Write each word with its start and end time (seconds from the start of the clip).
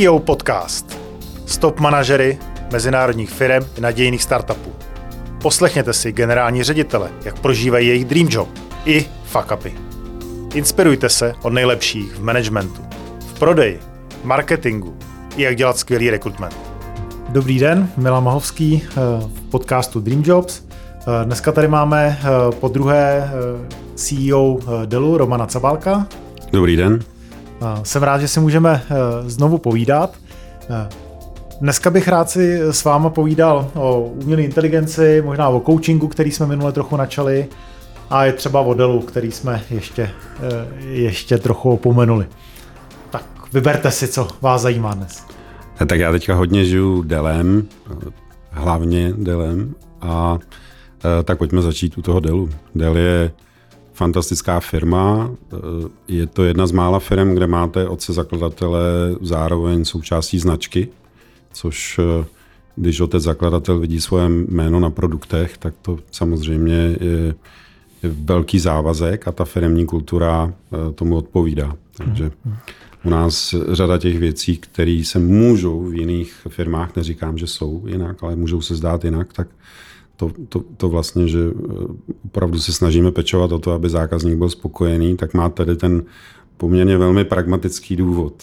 CEO 0.00 0.18
Podcast. 0.18 0.98
Stop 1.46 1.80
manažery 1.80 2.38
mezinárodních 2.72 3.30
firm 3.30 3.66
i 3.78 3.80
nadějných 3.80 4.22
startupů. 4.22 4.72
Poslechněte 5.42 5.92
si 5.92 6.12
generální 6.12 6.62
ředitele, 6.62 7.10
jak 7.24 7.38
prožívají 7.38 7.88
jejich 7.88 8.04
dream 8.04 8.28
job 8.30 8.48
i 8.84 9.06
fuck 9.24 9.52
upy. 9.54 9.74
Inspirujte 10.54 11.08
se 11.08 11.34
od 11.42 11.50
nejlepších 11.50 12.14
v 12.14 12.22
managementu, 12.22 12.82
v 13.20 13.38
prodeji, 13.38 13.80
marketingu 14.24 14.96
i 15.36 15.42
jak 15.42 15.56
dělat 15.56 15.78
skvělý 15.78 16.10
rekrutment. 16.10 16.56
Dobrý 17.28 17.58
den, 17.58 17.88
Milan 17.96 18.24
Mahovský 18.24 18.82
eh, 18.84 19.00
v 19.26 19.50
podcastu 19.50 20.00
Dream 20.00 20.22
Jobs. 20.26 20.62
Eh, 20.70 21.24
dneska 21.24 21.52
tady 21.52 21.68
máme 21.68 22.18
eh, 22.20 22.26
po 22.60 22.68
druhé 22.68 23.30
CEO 23.94 24.58
Delu 24.86 25.18
Romana 25.18 25.46
Cabálka. 25.46 26.06
Dobrý 26.52 26.76
den. 26.76 27.00
Jsem 27.82 28.02
rád, 28.02 28.20
že 28.20 28.28
si 28.28 28.40
můžeme 28.40 28.82
znovu 29.26 29.58
povídat. 29.58 30.14
Dneska 31.60 31.90
bych 31.90 32.08
rád 32.08 32.30
si 32.30 32.60
s 32.60 32.84
váma 32.84 33.10
povídal 33.10 33.70
o 33.74 34.00
umělé 34.00 34.42
inteligenci, 34.42 35.22
možná 35.22 35.48
o 35.48 35.60
coachingu, 35.60 36.08
který 36.08 36.30
jsme 36.30 36.46
minule 36.46 36.72
trochu 36.72 36.96
načali, 36.96 37.46
a 38.10 38.24
je 38.24 38.32
třeba 38.32 38.60
o 38.60 38.74
Delu, 38.74 39.00
který 39.00 39.32
jsme 39.32 39.62
ještě, 39.70 40.10
ještě 40.88 41.38
trochu 41.38 41.70
opomenuli. 41.70 42.26
Tak 43.10 43.24
vyberte 43.52 43.90
si, 43.90 44.08
co 44.08 44.28
vás 44.40 44.62
zajímá 44.62 44.94
dnes. 44.94 45.24
Tak 45.86 46.00
já 46.00 46.12
teďka 46.12 46.34
hodně 46.34 46.64
žiju 46.64 47.02
Delem, 47.02 47.66
hlavně 48.50 49.12
Delem 49.16 49.74
a 50.00 50.38
tak 51.24 51.38
pojďme 51.38 51.62
začít 51.62 51.98
u 51.98 52.02
toho 52.02 52.20
Delu. 52.20 52.48
Del 52.74 52.96
je 52.96 53.30
fantastická 54.00 54.60
firma, 54.60 55.28
e, 55.28 55.56
je 56.08 56.26
to 56.26 56.44
jedna 56.44 56.66
z 56.66 56.72
mála 56.72 56.98
firm, 56.98 57.34
kde 57.34 57.46
máte 57.46 57.88
otce 57.88 58.12
zakladatele 58.12 58.80
zároveň 59.20 59.84
součástí 59.84 60.38
značky, 60.38 60.88
což 61.52 61.98
e, 61.98 62.24
když 62.76 63.00
otec 63.00 63.22
zakladatel 63.22 63.78
vidí 63.78 64.00
svoje 64.00 64.28
jméno 64.28 64.80
na 64.80 64.90
produktech, 64.90 65.58
tak 65.58 65.74
to 65.82 65.98
samozřejmě 66.10 66.74
je, 66.74 67.34
je 68.02 68.10
velký 68.24 68.58
závazek 68.58 69.28
a 69.28 69.32
ta 69.32 69.44
firmní 69.44 69.86
kultura 69.86 70.52
tomu 70.94 71.16
odpovídá. 71.16 71.76
Takže 71.96 72.30
u 73.04 73.10
nás 73.10 73.54
řada 73.72 73.98
těch 73.98 74.18
věcí, 74.18 74.56
které 74.56 75.02
se 75.04 75.18
můžou 75.18 75.84
v 75.84 75.94
jiných 75.94 76.46
firmách, 76.48 76.96
neříkám, 76.96 77.38
že 77.38 77.46
jsou 77.46 77.84
jinak, 77.86 78.22
ale 78.22 78.36
můžou 78.36 78.60
se 78.60 78.74
zdát 78.74 79.04
jinak, 79.04 79.32
tak 79.32 79.48
to, 80.20 80.30
to, 80.48 80.64
to 80.76 80.88
vlastně, 80.88 81.28
že 81.28 81.38
eh, 81.38 81.84
opravdu 82.24 82.58
se 82.58 82.72
snažíme 82.72 83.12
pečovat 83.12 83.52
o 83.52 83.58
to, 83.58 83.72
aby 83.72 83.88
zákazník 83.88 84.38
byl 84.38 84.48
spokojený, 84.48 85.16
tak 85.16 85.34
má 85.34 85.48
tady 85.48 85.76
ten 85.76 86.02
poměrně 86.56 86.98
velmi 86.98 87.24
pragmatický 87.24 87.96
důvod, 87.96 88.34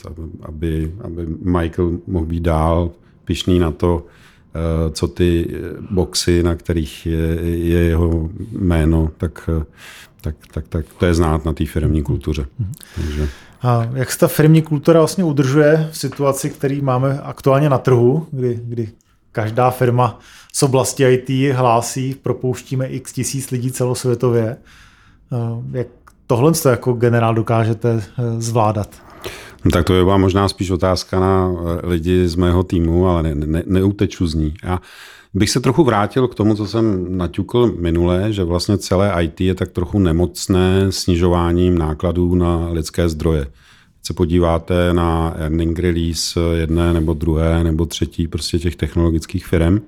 aby, 0.42 0.94
aby 1.02 1.26
Michael 1.42 1.92
mohl 2.08 2.26
být 2.26 2.44
dál 2.44 2.92
pišný 3.26 3.60
na 3.60 3.72
to, 3.72 4.06
eh, 4.06 4.92
co 4.92 5.08
ty 5.08 5.48
boxy, 5.92 6.44
na 6.44 6.56
kterých 6.56 7.06
je, 7.06 7.38
je 7.44 7.80
jeho 7.80 8.30
jméno, 8.52 9.12
tak, 9.18 9.50
eh, 9.62 9.66
tak, 10.22 10.36
tak, 10.54 10.68
tak 10.68 10.86
to 11.00 11.06
je 11.06 11.14
znát 11.14 11.46
na 11.46 11.54
té 11.54 11.66
firmní 11.66 12.04
kultuře. 12.04 12.46
Mhm. 12.60 12.72
Takže. 12.96 13.30
A 13.62 13.90
jak 13.94 14.12
se 14.12 14.20
ta 14.20 14.28
firmní 14.28 14.62
kultura 14.62 15.00
vlastně 15.00 15.24
udržuje 15.24 15.90
v 15.92 15.98
situaci, 15.98 16.50
který 16.50 16.82
máme 16.82 17.22
aktuálně 17.22 17.70
na 17.70 17.78
trhu, 17.78 18.28
kdy, 18.32 18.60
kdy 18.64 18.88
každá 19.38 19.70
firma 19.70 20.20
z 20.54 20.64
oblasti 20.64 21.04
IT 21.04 21.54
hlásí, 21.56 22.16
propouštíme 22.22 22.88
x 22.88 23.14
tisíc 23.14 23.52
lidí 23.52 23.72
celosvětově. 23.72 24.58
Jak 25.72 25.88
tohle 26.28 26.52
to 26.52 26.70
jako 26.70 26.94
generál 26.94 27.36
dokážete 27.36 27.90
eh, 27.90 28.42
zvládat? 28.42 28.90
No 29.66 29.72
tak 29.72 29.86
to 29.86 29.94
je 29.94 30.04
vám 30.04 30.22
možná 30.22 30.50
spíš 30.50 30.72
otázka 30.72 31.20
na 31.20 31.52
eh, 31.52 31.88
lidi 31.88 32.28
z 32.28 32.36
mého 32.36 32.64
týmu, 32.64 33.08
ale 33.08 33.24
ne, 33.24 33.36
ne, 33.36 33.64
neuteču 33.66 34.28
z 34.28 34.34
ní. 34.34 34.54
Já 34.64 34.80
bych 35.34 35.50
se 35.50 35.60
trochu 35.60 35.84
vrátil 35.84 36.28
k 36.28 36.36
tomu, 36.36 36.56
co 36.56 36.68
jsem 36.68 37.18
naťukl 37.18 37.74
minule, 37.80 38.34
že 38.34 38.44
vlastně 38.44 38.78
celé 38.78 39.24
IT 39.24 39.42
je 39.42 39.56
tak 39.56 39.70
trochu 39.70 40.00
nemocné 40.00 40.92
snižováním 40.92 41.78
nákladů 41.78 42.36
na 42.36 42.70
lidské 42.70 43.10
zdroje. 43.10 43.48
Se 44.08 44.14
podíváte 44.14 44.94
na 44.94 45.34
earning 45.38 45.80
release 45.80 46.40
jedné 46.56 46.94
nebo 46.94 47.14
druhé 47.14 47.64
nebo 47.64 47.86
třetí 47.86 48.28
prostě 48.28 48.60
těch 48.60 48.76
technologických 48.76 49.48
firm, 49.48 49.80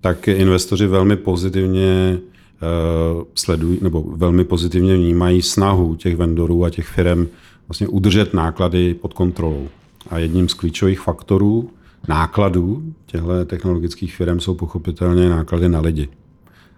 tak 0.00 0.28
investoři 0.28 0.86
velmi 0.86 1.16
pozitivně 1.16 2.18
uh, 2.18 3.22
sledují 3.34 3.78
nebo 3.82 4.02
velmi 4.02 4.44
pozitivně 4.44 4.96
vnímají 4.96 5.42
snahu 5.42 5.94
těch 5.94 6.16
vendorů 6.16 6.64
a 6.64 6.70
těch 6.70 6.86
firm 6.86 7.26
vlastně 7.68 7.88
udržet 7.88 8.34
náklady 8.34 8.94
pod 8.94 9.14
kontrolou. 9.14 9.68
A 10.10 10.18
jedním 10.18 10.48
z 10.48 10.54
klíčových 10.54 11.00
faktorů 11.00 11.70
nákladů 12.08 12.82
těchto 13.06 13.44
technologických 13.44 14.14
firm 14.14 14.40
jsou 14.40 14.54
pochopitelně 14.54 15.28
náklady 15.28 15.68
na 15.68 15.80
lidi. 15.80 16.08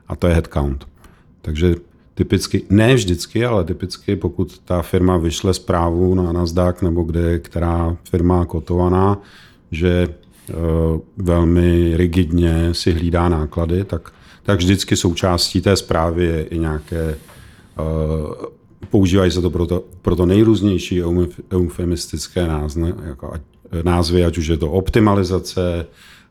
A 0.09 0.17
to 0.17 0.27
je 0.27 0.35
headcount. 0.35 0.87
Takže 1.43 1.75
typicky, 2.15 2.63
ne 2.71 2.95
vždycky, 2.95 3.45
ale 3.45 3.65
typicky, 3.65 4.17
pokud 4.17 4.59
ta 4.59 4.83
firma 4.83 5.17
vyšle 5.17 5.55
zprávu 5.55 6.15
na 6.15 6.33
Nasdaq 6.33 6.83
nebo 6.83 7.03
kde 7.03 7.21
je 7.21 7.39
která 7.39 7.97
firma 8.11 8.45
kotovaná, 8.45 9.23
že 9.71 9.91
e, 9.91 10.09
velmi 11.17 11.97
rigidně 11.97 12.75
si 12.75 12.93
hlídá 12.93 13.29
náklady, 13.29 13.85
tak, 13.85 14.13
tak 14.43 14.59
vždycky 14.59 14.97
součástí 14.97 15.61
té 15.61 15.77
zprávy 15.77 16.25
je 16.25 16.43
i 16.43 16.59
nějaké 16.59 17.01
e, 17.01 17.19
používají 18.91 19.31
se 19.31 19.43
to 19.43 19.51
pro 19.51 19.67
to, 19.67 19.85
pro 20.03 20.17
to 20.17 20.27
nejrůznější 20.27 21.03
eufemistické 21.53 22.47
názvy, 22.47 22.95
jako 23.05 23.33
ať 23.33 23.41
názvy, 23.83 24.25
ať 24.25 24.39
už 24.39 24.47
je 24.47 24.57
to 24.57 24.71
optimalizace, 24.71 25.87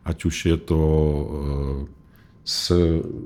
ať 0.06 0.26
už 0.26 0.46
je 0.46 0.58
to 0.58 0.82
eh, 1.86 2.01
s, 2.46 2.74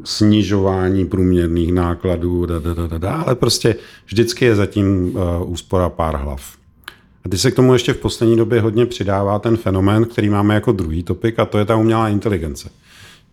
snižování 0.03 1.05
průměrných 1.05 1.73
nákladů, 1.73 2.45
da, 2.45 2.59
da, 2.59 2.73
da, 2.73 2.97
da, 2.97 3.13
ale 3.13 3.35
prostě 3.35 3.75
vždycky 4.05 4.45
je 4.45 4.55
zatím 4.55 5.15
uh, 5.15 5.51
úspora 5.51 5.89
pár 5.89 6.15
hlav. 6.15 6.57
A 7.25 7.29
ty 7.29 7.37
se 7.37 7.51
k 7.51 7.55
tomu 7.55 7.73
ještě 7.73 7.93
v 7.93 7.97
poslední 7.97 8.37
době 8.37 8.61
hodně 8.61 8.85
přidává 8.85 9.39
ten 9.39 9.57
fenomén, 9.57 10.05
který 10.05 10.29
máme 10.29 10.53
jako 10.53 10.71
druhý 10.71 11.03
topik, 11.03 11.39
a 11.39 11.45
to 11.45 11.57
je 11.57 11.65
ta 11.65 11.75
umělá 11.75 12.09
inteligence. 12.09 12.69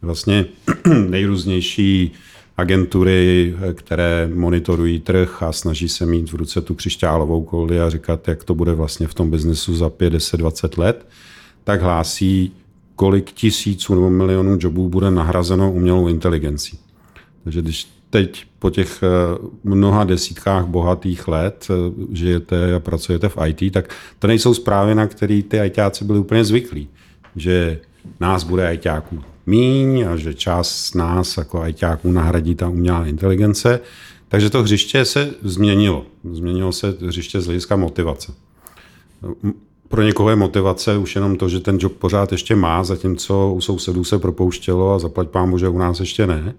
Vlastně 0.03 0.47
nejrůznější 1.09 2.13
agentury, 2.57 3.55
které 3.75 4.31
monitorují 4.35 5.01
trh 5.01 5.43
a 5.43 5.53
snaží 5.53 5.89
se 5.89 6.07
mít 6.07 6.33
v 6.33 6.35
ruce 6.35 6.61
tu 6.61 6.75
křišťálovou 6.75 7.45
kouli 7.45 7.81
a 7.81 7.91
říkat, 7.91 8.29
jak 8.29 8.45
to 8.45 8.55
bude 8.55 8.75
vlastně 8.75 9.07
v 9.07 9.15
tom 9.15 9.31
biznesu 9.31 9.77
za 9.77 9.91
5, 9.91 10.11
10, 10.11 10.37
20 10.37 10.79
let, 10.79 11.07
tak 11.65 11.83
hlásí, 11.83 12.53
kolik 13.03 13.33
tisíců 13.33 13.95
nebo 13.95 14.11
milionů 14.11 14.59
jobů 14.61 14.89
bude 14.89 15.11
nahrazeno 15.11 15.73
umělou 15.73 16.09
inteligencí. 16.09 16.79
Takže 17.45 17.63
když 17.63 17.89
teď 18.11 18.47
po 18.59 18.71
těch 18.71 19.03
eh, 19.03 19.09
mnoha 19.65 20.05
desítkách 20.05 20.67
bohatých 20.67 21.29
let 21.29 21.67
eh, 21.71 21.75
žijete 22.13 22.75
a 22.75 22.81
pracujete 22.81 23.29
v 23.29 23.37
IT, 23.47 23.73
tak 23.73 23.95
to 24.19 24.27
nejsou 24.27 24.55
zprávy, 24.55 24.95
na 24.95 25.07
které 25.07 25.43
ty 25.43 25.57
ITáci 25.67 26.05
byli 26.05 26.19
úplně 26.19 26.45
zvyklí. 26.45 26.89
Že 27.37 27.81
nás 28.21 28.45
bude 28.45 28.75
ITáků 28.75 29.23
míň 29.47 30.07
a 30.09 30.17
že 30.17 30.35
část 30.35 30.95
nás 30.95 31.37
jako 31.37 31.61
ajťáků 31.61 32.13
nahradí 32.13 32.55
ta 32.55 32.69
umělá 32.69 33.07
inteligence. 33.07 33.81
Takže 34.29 34.51
to 34.51 34.63
hřiště 34.63 35.05
se 35.05 35.31
změnilo. 35.43 36.07
Změnilo 36.33 36.73
se 36.73 36.95
hřiště 37.07 37.41
z 37.41 37.47
hlediska 37.47 37.77
motivace. 37.77 38.33
Pro 39.93 40.03
někoho 40.03 40.31
je 40.31 40.37
motivace 40.37 40.97
už 40.97 41.15
jenom 41.15 41.37
to, 41.37 41.49
že 41.49 41.61
ten 41.61 41.79
job 41.81 41.93
pořád 41.93 42.33
ještě 42.33 42.57
má, 42.57 42.85
zatímco 42.85 43.53
u 43.55 43.61
sousedů 43.61 44.05
se 44.05 44.19
propouštělo 44.19 44.95
a 44.95 44.99
zaplať 44.99 45.29
pámu, 45.29 45.59
že 45.59 45.69
u 45.69 45.79
nás 45.79 46.01
ještě 46.01 46.27
ne. 46.27 46.55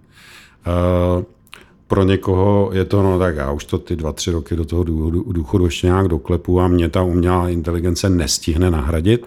Pro 1.87 2.03
někoho 2.03 2.69
je 2.73 2.85
to, 2.85 3.03
no 3.03 3.19
tak 3.19 3.35
já 3.35 3.51
už 3.51 3.65
to 3.65 3.77
ty 3.77 3.95
dva, 3.95 4.13
tři 4.13 4.31
roky 4.31 4.55
do 4.55 4.65
toho 4.65 4.83
důchodu 5.31 5.65
ještě 5.65 5.87
nějak 5.87 6.07
doklepu 6.07 6.61
a 6.61 6.67
mě 6.67 6.89
ta 6.89 7.03
umělá 7.03 7.49
inteligence 7.49 8.09
nestihne 8.09 8.71
nahradit. 8.71 9.25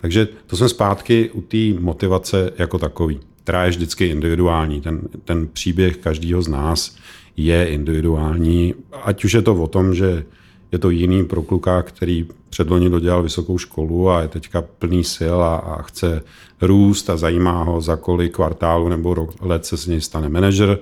Takže 0.00 0.28
to 0.46 0.56
jsme 0.56 0.68
zpátky 0.68 1.30
u 1.30 1.40
té 1.40 1.80
motivace 1.80 2.52
jako 2.58 2.78
takový, 2.78 3.20
která 3.42 3.64
je 3.64 3.70
vždycky 3.70 4.06
individuální. 4.06 4.80
Ten, 4.80 5.00
ten 5.24 5.48
příběh 5.52 5.96
každého 5.96 6.42
z 6.42 6.48
nás 6.48 6.96
je 7.36 7.68
individuální, 7.68 8.74
ať 9.02 9.24
už 9.24 9.32
je 9.32 9.42
to 9.42 9.54
o 9.54 9.66
tom, 9.66 9.94
že 9.94 10.24
je 10.72 10.78
to 10.78 10.90
jiný 10.90 11.24
pro 11.24 11.42
kluka, 11.42 11.82
který 11.82 12.26
předloni 12.50 12.90
dodělal 12.90 13.22
vysokou 13.22 13.58
školu 13.58 14.10
a 14.10 14.22
je 14.22 14.28
teďka 14.28 14.62
plný 14.62 15.04
sil 15.16 15.38
a, 15.42 15.56
a 15.56 15.82
chce 15.82 16.22
růst 16.60 17.10
a 17.10 17.16
zajímá 17.16 17.62
ho, 17.62 17.80
za 17.80 17.96
kolik 17.96 18.34
kvartálu 18.34 18.88
nebo 18.88 19.14
rok, 19.14 19.34
let 19.40 19.66
se 19.66 19.76
z 19.76 19.86
něj 19.86 20.00
stane 20.00 20.28
manažer. 20.28 20.78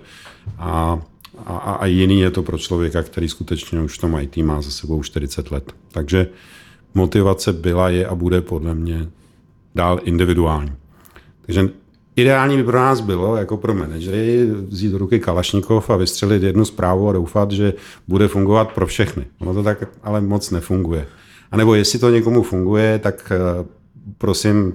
A, 0.58 1.00
a, 1.46 1.56
a 1.56 1.86
jiný 1.86 2.20
je 2.20 2.30
to 2.30 2.42
pro 2.42 2.58
člověka, 2.58 3.02
který 3.02 3.28
skutečně 3.28 3.80
už 3.80 3.98
v 3.98 4.00
tom 4.00 4.18
IT 4.20 4.36
má 4.36 4.62
za 4.62 4.70
sebou 4.70 5.02
40 5.02 5.50
let. 5.50 5.72
Takže 5.92 6.28
motivace 6.94 7.52
byla, 7.52 7.88
je 7.88 8.06
a 8.06 8.14
bude 8.14 8.40
podle 8.40 8.74
mě 8.74 9.08
dál 9.74 10.00
individuální. 10.02 10.72
Takže 11.46 11.68
ideální 12.18 12.56
by 12.56 12.64
pro 12.64 12.78
nás 12.78 13.00
bylo, 13.00 13.36
jako 13.36 13.56
pro 13.56 13.74
manažery, 13.74 14.50
vzít 14.68 14.92
do 14.92 14.98
ruky 14.98 15.20
Kalašnikov 15.20 15.90
a 15.90 15.96
vystřelit 15.96 16.42
jednu 16.42 16.64
zprávu 16.64 17.08
a 17.08 17.12
doufat, 17.12 17.50
že 17.50 17.72
bude 18.08 18.28
fungovat 18.28 18.72
pro 18.72 18.86
všechny. 18.86 19.24
Ono 19.38 19.54
to 19.54 19.62
tak 19.62 19.88
ale 20.02 20.20
moc 20.20 20.50
nefunguje. 20.50 21.06
A 21.50 21.56
nebo 21.56 21.74
jestli 21.74 21.98
to 21.98 22.10
někomu 22.10 22.42
funguje, 22.42 22.98
tak 22.98 23.32
eh, 23.34 23.38
prosím 24.18 24.66
uh, 24.66 24.72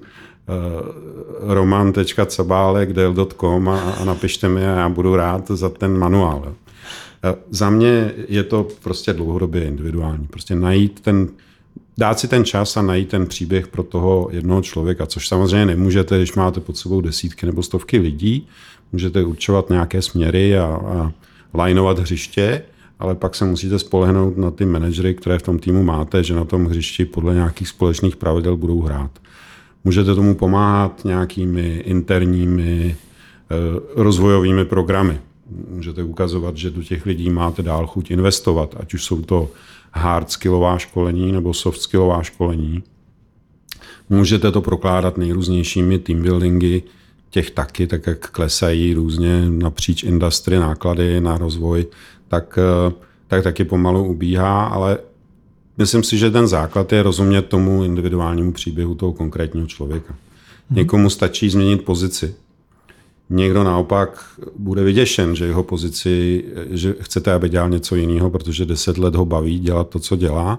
roman.cabálek.com 1.54 3.69
a, 3.69 3.80
a 3.80 4.06
napište 4.06 4.50
mi 4.50 4.68
a 4.68 4.75
já 4.75 4.89
budu 4.89 5.16
rád 5.16 5.48
za 5.48 5.69
ten 5.69 5.98
manuál. 5.98 6.44
Uh, 6.46 6.54
za 7.50 7.69
mě 7.69 8.12
je 8.28 8.44
to 8.44 8.68
prostě 8.84 9.13
dlouhodobě 9.13 9.63
individuální. 9.63 10.28
Prostě 10.28 10.56
najít 10.56 11.00
ten, 11.00 11.28
dát 11.98 12.19
si 12.19 12.28
ten 12.28 12.45
čas 12.45 12.78
a 12.78 12.81
najít 12.81 13.10
ten 13.10 13.28
příběh 13.28 13.68
pro 13.68 13.84
toho 13.84 14.28
jednoho 14.31 14.62
člověka, 14.62 15.06
což 15.06 15.28
samozřejmě 15.28 15.66
nemůžete, 15.66 16.18
když 16.18 16.34
máte 16.34 16.60
pod 16.60 16.78
sebou 16.78 17.01
desítky 17.01 17.45
nebo 17.45 17.63
stovky 17.63 17.98
lidí, 17.98 18.48
můžete 18.92 19.24
určovat 19.24 19.69
nějaké 19.69 20.01
směry 20.01 20.57
a, 20.57 20.66
a 21.54 21.63
lineovat 21.63 22.00
hřiště, 22.00 22.62
ale 23.00 23.16
pak 23.16 23.36
se 23.36 23.45
musíte 23.45 23.80
spolehnout 23.80 24.38
na 24.38 24.51
ty 24.51 24.66
manažery, 24.66 25.16
které 25.16 25.40
v 25.40 25.42
tom 25.42 25.60
týmu 25.60 25.84
máte, 25.84 26.24
že 26.24 26.34
na 26.34 26.45
tom 26.45 26.66
hřišti 26.66 27.06
podle 27.06 27.34
nějakých 27.34 27.68
společných 27.68 28.16
pravidel 28.16 28.57
budou 28.57 28.81
hrát. 28.81 29.12
Můžete 29.84 30.16
tomu 30.16 30.36
pomáhat 30.36 31.06
nějakými 31.06 31.84
interními 31.86 32.96
eh, 32.96 33.56
rozvojovými 33.96 34.66
programy. 34.66 35.19
Můžete 35.69 36.04
ukazovat, 36.04 36.57
že 36.57 36.69
do 36.69 36.84
těch 36.84 37.06
lidí 37.06 37.30
máte 37.30 37.63
dál 37.63 37.88
chuť 37.88 38.12
investovat, 38.12 38.75
ať 38.80 38.94
už 38.94 39.04
jsou 39.04 39.22
to 39.22 39.50
hard 39.94 40.31
skillová 40.31 40.78
školení 40.78 41.31
nebo 41.31 41.54
soft 41.54 41.81
skillová 41.81 42.24
školení. 42.24 42.84
Můžete 44.10 44.51
to 44.51 44.62
prokládat 44.62 45.18
nejrůznějšími 45.18 46.00
team 46.00 46.22
buildingy, 46.22 46.84
těch 47.34 47.51
taky, 47.51 47.88
tak 47.88 48.07
jak 48.07 48.30
klesají 48.31 48.94
různě 48.94 49.50
napříč 49.50 50.04
industry 50.04 50.57
náklady 50.57 51.22
na 51.22 51.38
rozvoj, 51.38 51.86
tak, 52.28 52.60
eh, 52.62 52.94
tak 53.28 53.44
taky 53.44 53.63
pomalu 53.63 54.06
ubíhá, 54.06 54.66
ale 54.66 54.98
myslím 55.78 56.04
si, 56.04 56.18
že 56.18 56.31
ten 56.31 56.48
základ 56.48 56.92
je 56.92 57.04
rozumět 57.04 57.42
tomu 57.42 57.84
individuálnímu 57.84 58.51
příběhu 58.51 58.96
toho 58.96 59.13
konkrétního 59.13 59.68
člověka. 59.68 60.16
Hmm. 60.69 60.78
Někomu 60.78 61.10
stačí 61.10 61.50
změnit 61.50 61.86
pozici. 61.86 62.36
Někdo 63.30 63.64
naopak 63.64 64.24
bude 64.56 64.84
vyděšen, 64.84 65.36
že 65.36 65.46
jeho 65.46 65.64
pozici, 65.64 66.46
že 66.70 66.96
chcete, 67.00 67.34
aby 67.34 67.50
dělal 67.50 67.70
něco 67.70 67.96
jiného, 67.96 68.30
protože 68.30 68.66
deset 68.66 68.98
let 68.98 69.16
ho 69.16 69.25
baví 69.25 69.60
dělat 69.60 69.90
to, 69.90 70.00
co 70.00 70.16
dělá, 70.16 70.58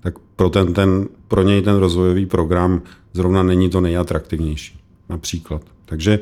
tak 0.00 0.14
pro, 0.36 0.50
ten, 0.50 0.74
ten, 0.74 1.08
pro 1.28 1.42
něj 1.42 1.62
ten 1.62 1.76
rozvojový 1.76 2.26
program 2.26 2.82
zrovna 3.12 3.42
není 3.42 3.70
to 3.70 3.80
nejatraktivnější. 3.80 4.78
Například. 5.08 5.62
Takže 5.84 6.18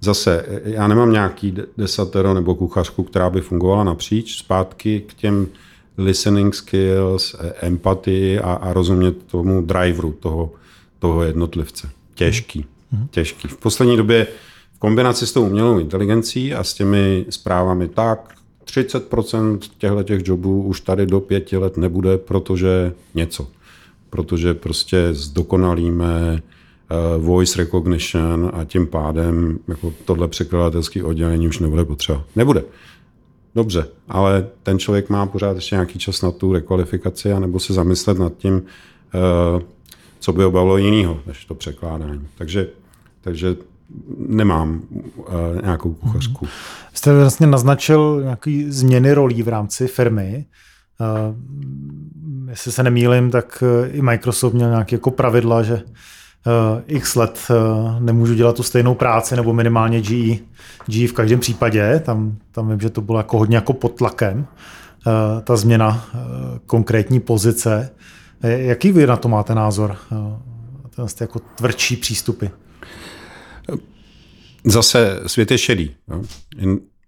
zase, 0.00 0.46
já 0.64 0.88
nemám 0.88 1.12
nějaký 1.12 1.54
desatero 1.78 2.34
nebo 2.34 2.54
kuchařku, 2.54 3.02
která 3.02 3.30
by 3.30 3.40
fungovala 3.40 3.84
napříč, 3.84 4.38
zpátky 4.38 5.04
k 5.06 5.14
těm 5.14 5.46
listening 5.98 6.54
skills, 6.54 7.36
empatii 7.60 8.38
a, 8.38 8.52
a 8.52 8.72
rozumět 8.72 9.26
tomu 9.26 9.62
driveru 9.62 10.12
toho, 10.20 10.52
toho 10.98 11.22
jednotlivce. 11.22 11.90
Těžký. 12.14 12.60
Mm-hmm. 12.94 13.06
Těžký. 13.10 13.48
V 13.48 13.56
poslední 13.56 13.96
době 13.96 14.26
kombinaci 14.84 15.26
s 15.26 15.32
tou 15.32 15.46
umělou 15.46 15.78
inteligencí 15.78 16.54
a 16.54 16.64
s 16.64 16.74
těmi 16.74 17.26
zprávami 17.30 17.88
tak, 17.88 18.34
30% 18.64 19.58
těchto 19.78 20.02
těch 20.02 20.20
jobů 20.24 20.62
už 20.62 20.80
tady 20.80 21.06
do 21.06 21.20
pěti 21.20 21.56
let 21.56 21.76
nebude, 21.76 22.18
protože 22.18 22.92
něco. 23.14 23.46
Protože 24.10 24.54
prostě 24.54 25.08
zdokonalíme 25.12 26.42
Eh, 26.90 27.18
voice 27.18 27.58
recognition 27.58 28.50
a 28.54 28.64
tím 28.64 28.86
pádem 28.86 29.58
jako 29.68 29.94
tohle 30.04 30.28
překladatelské 30.28 31.04
oddělení 31.04 31.48
už 31.48 31.58
nebude 31.58 31.84
potřeba. 31.84 32.24
Nebude. 32.36 32.64
Dobře, 33.54 33.86
ale 34.08 34.48
ten 34.62 34.78
člověk 34.78 35.08
má 35.08 35.26
pořád 35.26 35.56
ještě 35.56 35.74
nějaký 35.74 35.98
čas 35.98 36.22
na 36.22 36.30
tu 36.30 36.52
rekvalifikaci 36.52 37.32
a 37.32 37.38
nebo 37.38 37.60
se 37.60 37.72
zamyslet 37.72 38.18
nad 38.18 38.32
tím, 38.36 38.62
eh, 39.14 39.62
co 40.20 40.32
by 40.32 40.44
obavilo 40.44 40.76
jinýho, 40.76 41.20
než 41.26 41.44
to 41.44 41.54
překládání. 41.54 42.28
Takže, 42.38 42.68
takže 43.20 43.56
nemám 44.28 44.82
uh, 45.16 45.24
nějakou 45.62 45.94
kuchařku. 45.94 46.46
Jste 46.94 47.18
vlastně 47.20 47.46
naznačil 47.46 48.20
nějaké 48.22 48.64
změny 48.68 49.12
rolí 49.12 49.42
v 49.42 49.48
rámci 49.48 49.86
firmy. 49.86 50.46
Uh, 51.00 51.36
jestli 52.48 52.72
se 52.72 52.82
nemýlim, 52.82 53.30
tak 53.30 53.64
i 53.92 54.02
Microsoft 54.02 54.52
měl 54.52 54.70
nějaké 54.70 54.96
jako 54.96 55.10
pravidla, 55.10 55.62
že 55.62 55.74
uh, 55.74 55.82
x 56.86 57.14
let 57.14 57.38
uh, 57.50 58.00
nemůžu 58.00 58.34
dělat 58.34 58.56
tu 58.56 58.62
stejnou 58.62 58.94
práci, 58.94 59.36
nebo 59.36 59.52
minimálně 59.52 60.00
GE, 60.00 60.36
GE 60.86 61.08
v 61.08 61.12
každém 61.12 61.40
případě. 61.40 62.00
Tam, 62.04 62.36
tam 62.52 62.70
vím, 62.70 62.80
že 62.80 62.90
to 62.90 63.00
bylo 63.00 63.18
jako 63.18 63.38
hodně 63.38 63.56
jako 63.56 63.72
pod 63.72 63.88
tlakem, 63.88 64.38
uh, 64.38 65.42
ta 65.42 65.56
změna 65.56 65.88
uh, 65.88 66.20
konkrétní 66.66 67.20
pozice. 67.20 67.90
Jaký 68.42 68.92
vy 68.92 69.06
na 69.06 69.16
to 69.16 69.28
máte 69.28 69.54
názor? 69.54 69.96
Uh, 70.98 71.08
jako 71.20 71.38
tvrdší 71.38 71.96
přístupy. 71.96 72.46
Zase 74.64 75.20
svět 75.26 75.50
je 75.50 75.58
šedý. 75.58 75.90
Jo? 76.08 76.22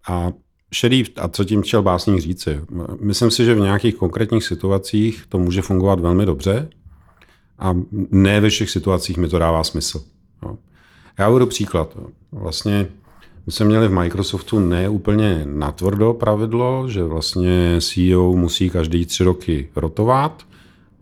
A 0.08 0.32
šedý, 0.72 1.04
a 1.16 1.28
co 1.28 1.44
tím 1.44 1.62
chtěl 1.62 1.82
básník 1.82 2.20
říci? 2.20 2.60
Myslím 3.00 3.30
si, 3.30 3.44
že 3.44 3.54
v 3.54 3.60
nějakých 3.60 3.94
konkrétních 3.94 4.44
situacích 4.44 5.24
to 5.28 5.38
může 5.38 5.62
fungovat 5.62 6.00
velmi 6.00 6.26
dobře, 6.26 6.68
a 7.58 7.74
ne 8.10 8.40
ve 8.40 8.50
všech 8.50 8.70
situacích 8.70 9.16
mi 9.16 9.28
to 9.28 9.38
dává 9.38 9.64
smysl. 9.64 10.04
Jo. 10.42 10.58
Já 11.18 11.30
budu 11.30 11.46
příklad. 11.46 11.98
Vlastně 12.32 12.86
my 13.46 13.52
jsme 13.52 13.66
měli 13.66 13.88
v 13.88 13.92
Microsoftu 13.92 14.58
ne 14.58 14.88
úplně 14.88 15.42
natvrdo 15.44 16.14
pravidlo, 16.14 16.88
že 16.88 17.04
vlastně 17.04 17.78
CEO 17.80 18.32
musí 18.36 18.70
každý 18.70 19.06
tři 19.06 19.24
roky 19.24 19.68
rotovat, 19.76 20.42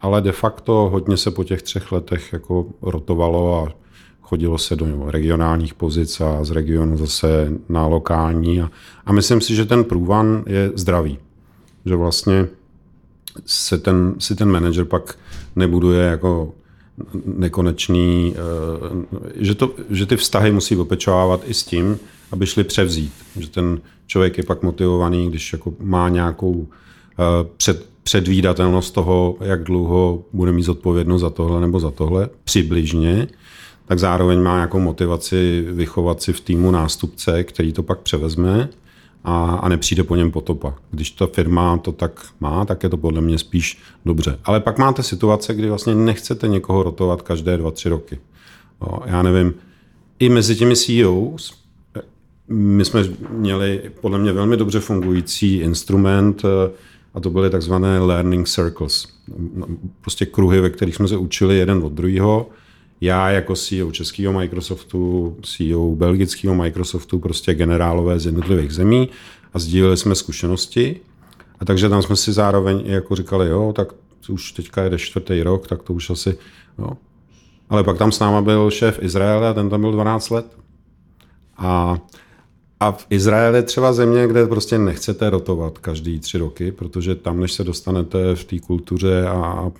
ale 0.00 0.20
de 0.20 0.32
facto 0.32 0.72
hodně 0.72 1.16
se 1.16 1.30
po 1.30 1.44
těch 1.44 1.62
třech 1.62 1.92
letech 1.92 2.32
jako 2.32 2.66
rotovalo 2.82 3.64
a 3.64 3.83
chodilo 4.24 4.58
se 4.58 4.76
do 4.76 4.86
regionálních 5.06 5.74
pozic 5.74 6.20
a 6.20 6.44
z 6.44 6.50
regionu 6.50 6.96
zase 6.96 7.52
na 7.68 7.86
lokální. 7.86 8.62
A, 8.62 8.70
a 9.06 9.12
myslím 9.12 9.40
si, 9.40 9.54
že 9.54 9.64
ten 9.64 9.84
průvan 9.84 10.44
je 10.46 10.72
zdravý. 10.74 11.18
Že 11.86 11.96
vlastně 11.96 12.46
se 13.46 13.78
ten, 13.78 14.14
si 14.18 14.36
ten 14.36 14.50
manager 14.50 14.84
pak 14.84 15.18
nebuduje 15.56 16.04
jako 16.04 16.52
nekonečný, 17.24 18.34
eh, 18.36 19.06
že, 19.34 19.54
to, 19.54 19.74
že 19.90 20.06
ty 20.06 20.16
vztahy 20.16 20.52
musí 20.52 20.76
opečovávat 20.76 21.40
i 21.46 21.54
s 21.54 21.64
tím, 21.64 21.98
aby 22.30 22.46
šli 22.46 22.64
převzít. 22.64 23.12
Že 23.36 23.48
ten 23.48 23.80
člověk 24.06 24.38
je 24.38 24.44
pak 24.44 24.62
motivovaný, 24.62 25.28
když 25.28 25.52
jako 25.52 25.74
má 25.80 26.08
nějakou 26.08 26.66
eh, 26.66 27.48
před, 27.56 27.86
předvídatelnost 28.02 28.94
toho, 28.94 29.36
jak 29.40 29.64
dlouho 29.64 30.24
bude 30.32 30.52
mít 30.52 30.62
zodpovědnost 30.62 31.20
za 31.20 31.30
tohle 31.30 31.60
nebo 31.60 31.80
za 31.80 31.90
tohle, 31.90 32.28
přibližně, 32.44 33.28
tak 33.86 33.98
zároveň 33.98 34.42
má 34.42 34.54
nějakou 34.54 34.80
motivaci 34.80 35.66
vychovat 35.70 36.22
si 36.22 36.32
v 36.32 36.40
týmu 36.40 36.70
nástupce, 36.70 37.44
který 37.44 37.72
to 37.72 37.82
pak 37.82 37.98
převezme 37.98 38.68
a, 39.24 39.44
a 39.44 39.68
nepřijde 39.68 40.04
po 40.04 40.16
něm 40.16 40.30
potopa. 40.30 40.74
Když 40.90 41.10
ta 41.10 41.26
firma 41.26 41.76
to 41.76 41.92
tak 41.92 42.26
má, 42.40 42.64
tak 42.64 42.82
je 42.82 42.88
to 42.88 42.96
podle 42.96 43.20
mě 43.20 43.38
spíš 43.38 43.78
dobře. 44.04 44.38
Ale 44.44 44.60
pak 44.60 44.78
máte 44.78 45.02
situace, 45.02 45.54
kdy 45.54 45.68
vlastně 45.68 45.94
nechcete 45.94 46.48
někoho 46.48 46.82
rotovat 46.82 47.22
každé 47.22 47.56
dva, 47.56 47.70
tři 47.70 47.88
roky. 47.88 48.18
O, 48.78 49.02
já 49.06 49.22
nevím, 49.22 49.54
i 50.18 50.28
mezi 50.28 50.56
těmi 50.56 50.76
CEOs, 50.76 51.64
my 52.48 52.84
jsme 52.84 53.04
měli 53.30 53.90
podle 54.00 54.18
mě 54.18 54.32
velmi 54.32 54.56
dobře 54.56 54.80
fungující 54.80 55.56
instrument 55.56 56.42
eh, 56.44 56.70
a 57.14 57.20
to 57.20 57.30
byly 57.30 57.50
takzvané 57.50 57.98
learning 57.98 58.48
circles. 58.48 59.06
Prostě 60.00 60.26
kruhy, 60.26 60.60
ve 60.60 60.70
kterých 60.70 60.94
jsme 60.94 61.08
se 61.08 61.16
učili 61.16 61.58
jeden 61.58 61.78
od 61.84 61.92
druhého 61.92 62.50
já 63.04 63.30
jako 63.30 63.54
CEO 63.54 63.92
českého 63.92 64.32
Microsoftu, 64.32 65.36
CEO 65.42 65.94
belgického 65.94 66.54
Microsoftu, 66.54 67.18
prostě 67.18 67.54
generálové 67.54 68.18
z 68.20 68.26
jednotlivých 68.26 68.72
zemí 68.72 69.08
a 69.54 69.58
sdíleli 69.58 69.96
jsme 69.96 70.14
zkušenosti. 70.14 71.00
A 71.60 71.64
takže 71.64 71.88
tam 71.88 72.02
jsme 72.02 72.16
si 72.16 72.32
zároveň 72.32 72.82
jako 72.84 73.16
říkali, 73.16 73.48
jo, 73.48 73.72
tak 73.76 73.88
už 74.28 74.52
teďka 74.52 74.82
jede 74.82 74.98
čtvrtý 74.98 75.42
rok, 75.42 75.68
tak 75.68 75.82
to 75.82 75.92
už 75.92 76.10
asi, 76.10 76.38
jo. 76.78 76.90
Ale 77.68 77.84
pak 77.84 77.98
tam 77.98 78.12
s 78.12 78.18
náma 78.18 78.42
byl 78.42 78.70
šéf 78.70 78.98
Izraele 79.02 79.48
a 79.48 79.54
ten 79.54 79.70
tam 79.70 79.80
byl 79.80 79.92
12 79.92 80.30
let. 80.30 80.46
A, 81.56 81.98
a 82.80 82.92
v 82.92 83.06
Izraeli 83.10 83.62
třeba 83.62 83.92
země, 83.92 84.26
kde 84.26 84.46
prostě 84.46 84.78
nechcete 84.78 85.30
rotovat 85.30 85.78
každý 85.78 86.20
tři 86.20 86.38
roky, 86.38 86.72
protože 86.72 87.14
tam, 87.14 87.40
než 87.40 87.52
se 87.52 87.64
dostanete 87.64 88.34
v 88.34 88.44
té 88.44 88.58
kultuře 88.58 89.26
a 89.26 89.70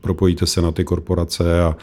propojíte 0.00 0.46
se 0.46 0.62
na 0.62 0.72
ty 0.72 0.84
korporace 0.84 1.62
a, 1.62 1.76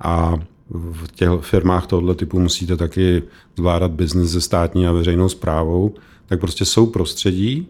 a 0.00 0.34
v 0.70 1.12
těch 1.12 1.28
firmách 1.40 1.86
tohoto 1.86 2.14
typu 2.14 2.40
musíte 2.40 2.76
taky 2.76 3.22
zvládat 3.56 3.90
biznis 3.90 4.32
se 4.32 4.40
státní 4.40 4.86
a 4.86 4.92
veřejnou 4.92 5.28
zprávou, 5.28 5.94
tak 6.26 6.40
prostě 6.40 6.64
jsou 6.64 6.86
prostředí, 6.86 7.68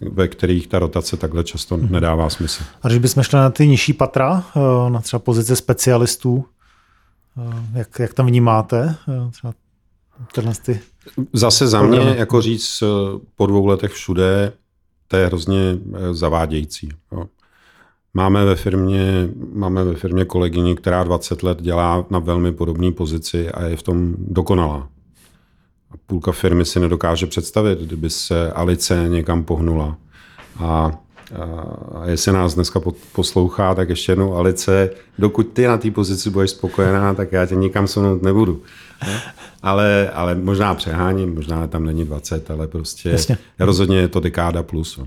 ve 0.00 0.28
kterých 0.28 0.66
ta 0.66 0.78
rotace 0.78 1.16
takhle 1.16 1.44
často 1.44 1.76
mhm. 1.76 1.92
nedává 1.92 2.30
smysl. 2.30 2.64
A 2.82 2.88
když 2.88 2.98
bychom 2.98 3.22
šli 3.22 3.38
na 3.38 3.50
ty 3.50 3.68
nižší 3.68 3.92
patra, 3.92 4.44
eh, 4.56 4.90
na 4.90 5.00
třeba 5.00 5.20
pozice 5.20 5.56
specialistů, 5.56 6.44
eh, 7.38 7.78
jak, 7.78 7.98
jak 7.98 8.14
tam 8.14 8.26
vnímáte 8.26 8.96
eh, 9.08 9.30
třeba 9.30 9.52
ty 10.64 10.80
Zase 11.32 11.66
za 11.66 11.82
mě, 11.82 11.98
jako 11.98 12.40
říct 12.40 12.82
po 13.34 13.46
dvou 13.46 13.66
letech 13.66 13.92
všude, 13.92 14.52
to 15.08 15.16
je 15.16 15.26
hrozně 15.26 15.78
zavádějící. 16.12 16.88
Jo. 17.12 17.26
Máme 18.16 18.44
ve 18.44 18.56
firmě, 18.56 19.28
máme 19.52 19.84
ve 19.84 19.94
firmě 19.94 20.24
kolegyni, 20.24 20.76
která 20.76 21.04
20 21.04 21.42
let 21.42 21.62
dělá 21.62 22.06
na 22.10 22.18
velmi 22.18 22.52
podobné 22.52 22.92
pozici 22.92 23.50
a 23.50 23.64
je 23.64 23.76
v 23.76 23.82
tom 23.82 24.14
dokonalá. 24.18 24.88
A 25.90 25.94
půlka 26.06 26.32
firmy 26.32 26.64
si 26.64 26.80
nedokáže 26.80 27.26
představit, 27.26 27.78
kdyby 27.78 28.10
se 28.10 28.52
Alice 28.52 29.08
někam 29.08 29.44
pohnula. 29.44 29.96
A, 30.58 30.92
a 31.94 32.06
jestli 32.06 32.32
nás 32.32 32.54
dneska 32.54 32.80
poslouchá, 33.12 33.74
tak 33.74 33.88
ještě 33.88 34.12
jednou 34.12 34.34
Alice, 34.34 34.90
dokud 35.18 35.42
ty 35.42 35.66
na 35.66 35.78
té 35.78 35.90
pozici 35.90 36.30
budeš 36.30 36.50
spokojená, 36.50 37.14
tak 37.14 37.32
já 37.32 37.46
tě 37.46 37.54
nikam 37.54 37.86
sunout 37.86 38.22
nebudu. 38.22 38.62
Ale, 39.62 40.10
ale 40.10 40.34
možná 40.34 40.74
přeháním, 40.74 41.34
možná 41.34 41.66
tam 41.66 41.84
není 41.84 42.04
20, 42.04 42.50
ale 42.50 42.68
prostě 42.68 43.08
Jasně. 43.08 43.38
rozhodně 43.58 43.98
je 43.98 44.08
to 44.08 44.20
dekáda 44.20 44.62
plus. 44.62 45.00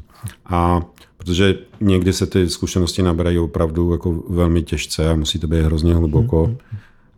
A 0.46 0.82
protože 1.24 1.56
někdy 1.82 2.14
se 2.14 2.26
ty 2.26 2.50
zkušenosti 2.50 3.04
naberají 3.04 3.40
opravdu 3.40 3.92
jako 3.92 4.24
velmi 4.30 4.62
těžce 4.62 5.10
a 5.10 5.16
musí 5.16 5.40
to 5.40 5.48
být 5.48 5.62
hrozně 5.62 5.96
hluboko. 5.96 6.46
Hmm. 6.46 6.58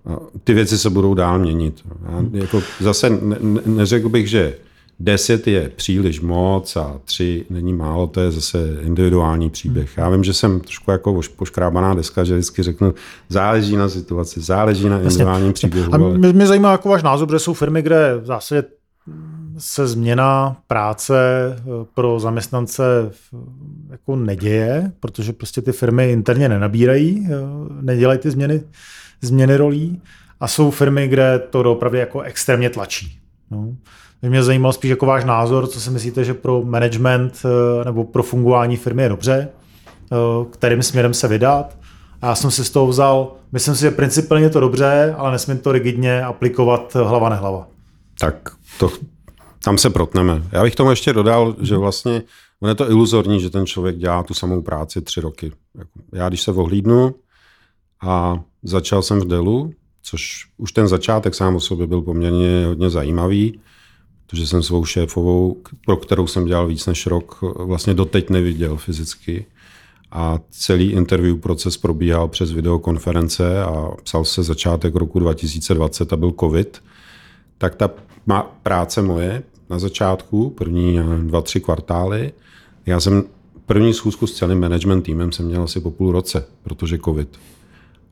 A 0.05 0.19
ty 0.43 0.53
věci 0.53 0.77
se 0.77 0.89
budou 0.89 1.13
dál 1.13 1.39
měnit. 1.39 1.81
Já 2.05 2.25
jako 2.31 2.61
zase 2.79 3.09
ne, 3.09 3.37
neřekl 3.65 4.09
bych, 4.09 4.29
že 4.29 4.55
10 4.99 5.47
je 5.47 5.71
příliš 5.75 6.21
moc 6.21 6.75
a 6.75 6.99
3 7.05 7.45
není 7.49 7.73
málo, 7.73 8.07
to 8.07 8.21
je 8.21 8.31
zase 8.31 8.77
individuální 8.81 9.49
příběh. 9.49 9.97
Já 9.97 10.09
vím, 10.09 10.23
že 10.23 10.33
jsem 10.33 10.59
trošku 10.59 10.91
jako 10.91 11.21
poškrábaná 11.35 11.93
deska, 11.93 12.23
že 12.23 12.33
vždycky 12.33 12.63
řeknu, 12.63 12.93
záleží 13.29 13.75
na 13.75 13.89
situaci, 13.89 14.41
záleží 14.41 14.89
na 14.89 15.01
individuálním 15.01 15.53
příběhu. 15.53 15.93
A 15.93 15.97
mě, 15.97 16.33
mě 16.33 16.47
zajímá 16.47 16.71
jako 16.71 16.89
váš 16.89 17.03
názor, 17.03 17.27
protože 17.27 17.39
jsou 17.39 17.53
firmy, 17.53 17.81
kde 17.81 18.17
v 18.21 18.25
zásadě 18.25 18.63
se 19.61 19.87
změna 19.87 20.57
práce 20.67 21.15
eh, 21.57 21.61
pro 21.93 22.19
zaměstnance 22.19 22.83
jako 23.89 24.15
neděje, 24.15 24.91
protože 24.99 25.33
prostě 25.33 25.61
ty 25.61 25.71
firmy 25.71 26.11
interně 26.11 26.49
nenabírají, 26.49 27.27
eh, 27.27 27.31
nedělají 27.81 28.19
ty 28.19 28.31
změny, 28.31 28.61
změny 29.21 29.57
rolí 29.57 30.01
a 30.39 30.47
jsou 30.47 30.71
firmy, 30.71 31.07
kde 31.07 31.39
to 31.39 31.71
opravdu 31.71 31.97
jako 31.97 32.21
extrémně 32.21 32.69
tlačí. 32.69 33.19
No. 33.51 33.75
Mě 34.21 34.43
zajímal 34.43 34.73
spíš 34.73 34.89
jako 34.89 35.05
váš 35.05 35.25
názor, 35.25 35.67
co 35.67 35.81
si 35.81 35.89
myslíte, 35.89 36.23
že 36.23 36.33
pro 36.33 36.61
management 36.61 37.41
eh, 37.45 37.85
nebo 37.85 38.03
pro 38.03 38.23
fungování 38.23 38.77
firmy 38.77 39.03
je 39.03 39.09
dobře, 39.09 39.49
kterým 40.51 40.83
směrem 40.83 41.13
se 41.13 41.27
vydat. 41.27 41.77
A 42.21 42.27
já 42.27 42.35
jsem 42.35 42.51
si 42.51 42.65
z 42.65 42.69
toho 42.69 42.87
vzal, 42.87 43.31
myslím 43.51 43.75
si, 43.75 43.81
že 43.81 43.91
principálně 43.91 44.45
je 44.45 44.49
to 44.49 44.59
dobře, 44.59 45.15
ale 45.17 45.31
nesmím 45.31 45.57
to 45.57 45.71
rigidně 45.71 46.23
aplikovat 46.23 46.95
hlava 46.95 47.29
nehlava. 47.29 47.67
Tak 48.19 48.49
to, 48.79 48.89
tam 49.63 49.77
se 49.77 49.89
protneme. 49.89 50.43
Já 50.51 50.63
bych 50.63 50.75
tomu 50.75 50.89
ještě 50.89 51.13
dodal, 51.13 51.55
že 51.59 51.77
vlastně 51.77 52.23
on 52.59 52.69
je 52.69 52.75
to 52.75 52.89
iluzorní, 52.89 53.41
že 53.41 53.49
ten 53.49 53.65
člověk 53.65 53.97
dělá 53.97 54.23
tu 54.23 54.33
samou 54.33 54.61
práci 54.61 55.01
tři 55.01 55.21
roky. 55.21 55.51
Já 56.13 56.29
když 56.29 56.41
se 56.41 56.51
ohlídnu 56.51 57.15
a 58.01 58.43
začal 58.63 59.01
jsem 59.01 59.19
v 59.19 59.27
Delu, 59.27 59.73
což 60.03 60.45
už 60.57 60.71
ten 60.71 60.87
začátek 60.87 61.35
sám 61.35 61.55
o 61.55 61.59
sobě 61.59 61.87
byl 61.87 62.01
poměrně 62.01 62.65
hodně 62.65 62.89
zajímavý, 62.89 63.59
protože 64.27 64.47
jsem 64.47 64.63
svou 64.63 64.85
šéfovou, 64.85 65.61
pro 65.85 65.97
kterou 65.97 66.27
jsem 66.27 66.45
dělal 66.45 66.67
víc 66.67 66.85
než 66.85 67.07
rok, 67.07 67.41
vlastně 67.41 67.93
doteď 67.93 68.29
neviděl 68.29 68.77
fyzicky. 68.77 69.45
A 70.11 70.39
celý 70.49 70.91
interview 70.91 71.37
proces 71.37 71.77
probíhal 71.77 72.27
přes 72.27 72.51
videokonference 72.51 73.63
a 73.63 73.91
psal 74.03 74.25
se 74.25 74.43
začátek 74.43 74.95
roku 74.95 75.19
2020 75.19 76.13
a 76.13 76.17
byl 76.17 76.33
covid. 76.39 76.83
Tak 77.57 77.75
ta 77.75 77.89
má 78.25 78.43
práce 78.63 79.01
moje 79.01 79.43
na 79.71 79.79
začátku, 79.79 80.49
první 80.49 80.99
dva, 81.21 81.41
tři 81.41 81.59
kvartály. 81.59 82.31
Já 82.85 82.99
jsem 82.99 83.23
první 83.65 83.93
schůzku 83.93 84.27
s 84.27 84.33
celým 84.33 84.59
management 84.59 85.01
týmem 85.01 85.31
jsem 85.31 85.45
měl 85.45 85.63
asi 85.63 85.79
po 85.79 85.91
půl 85.91 86.11
roce, 86.11 86.45
protože 86.63 86.99
covid. 87.05 87.39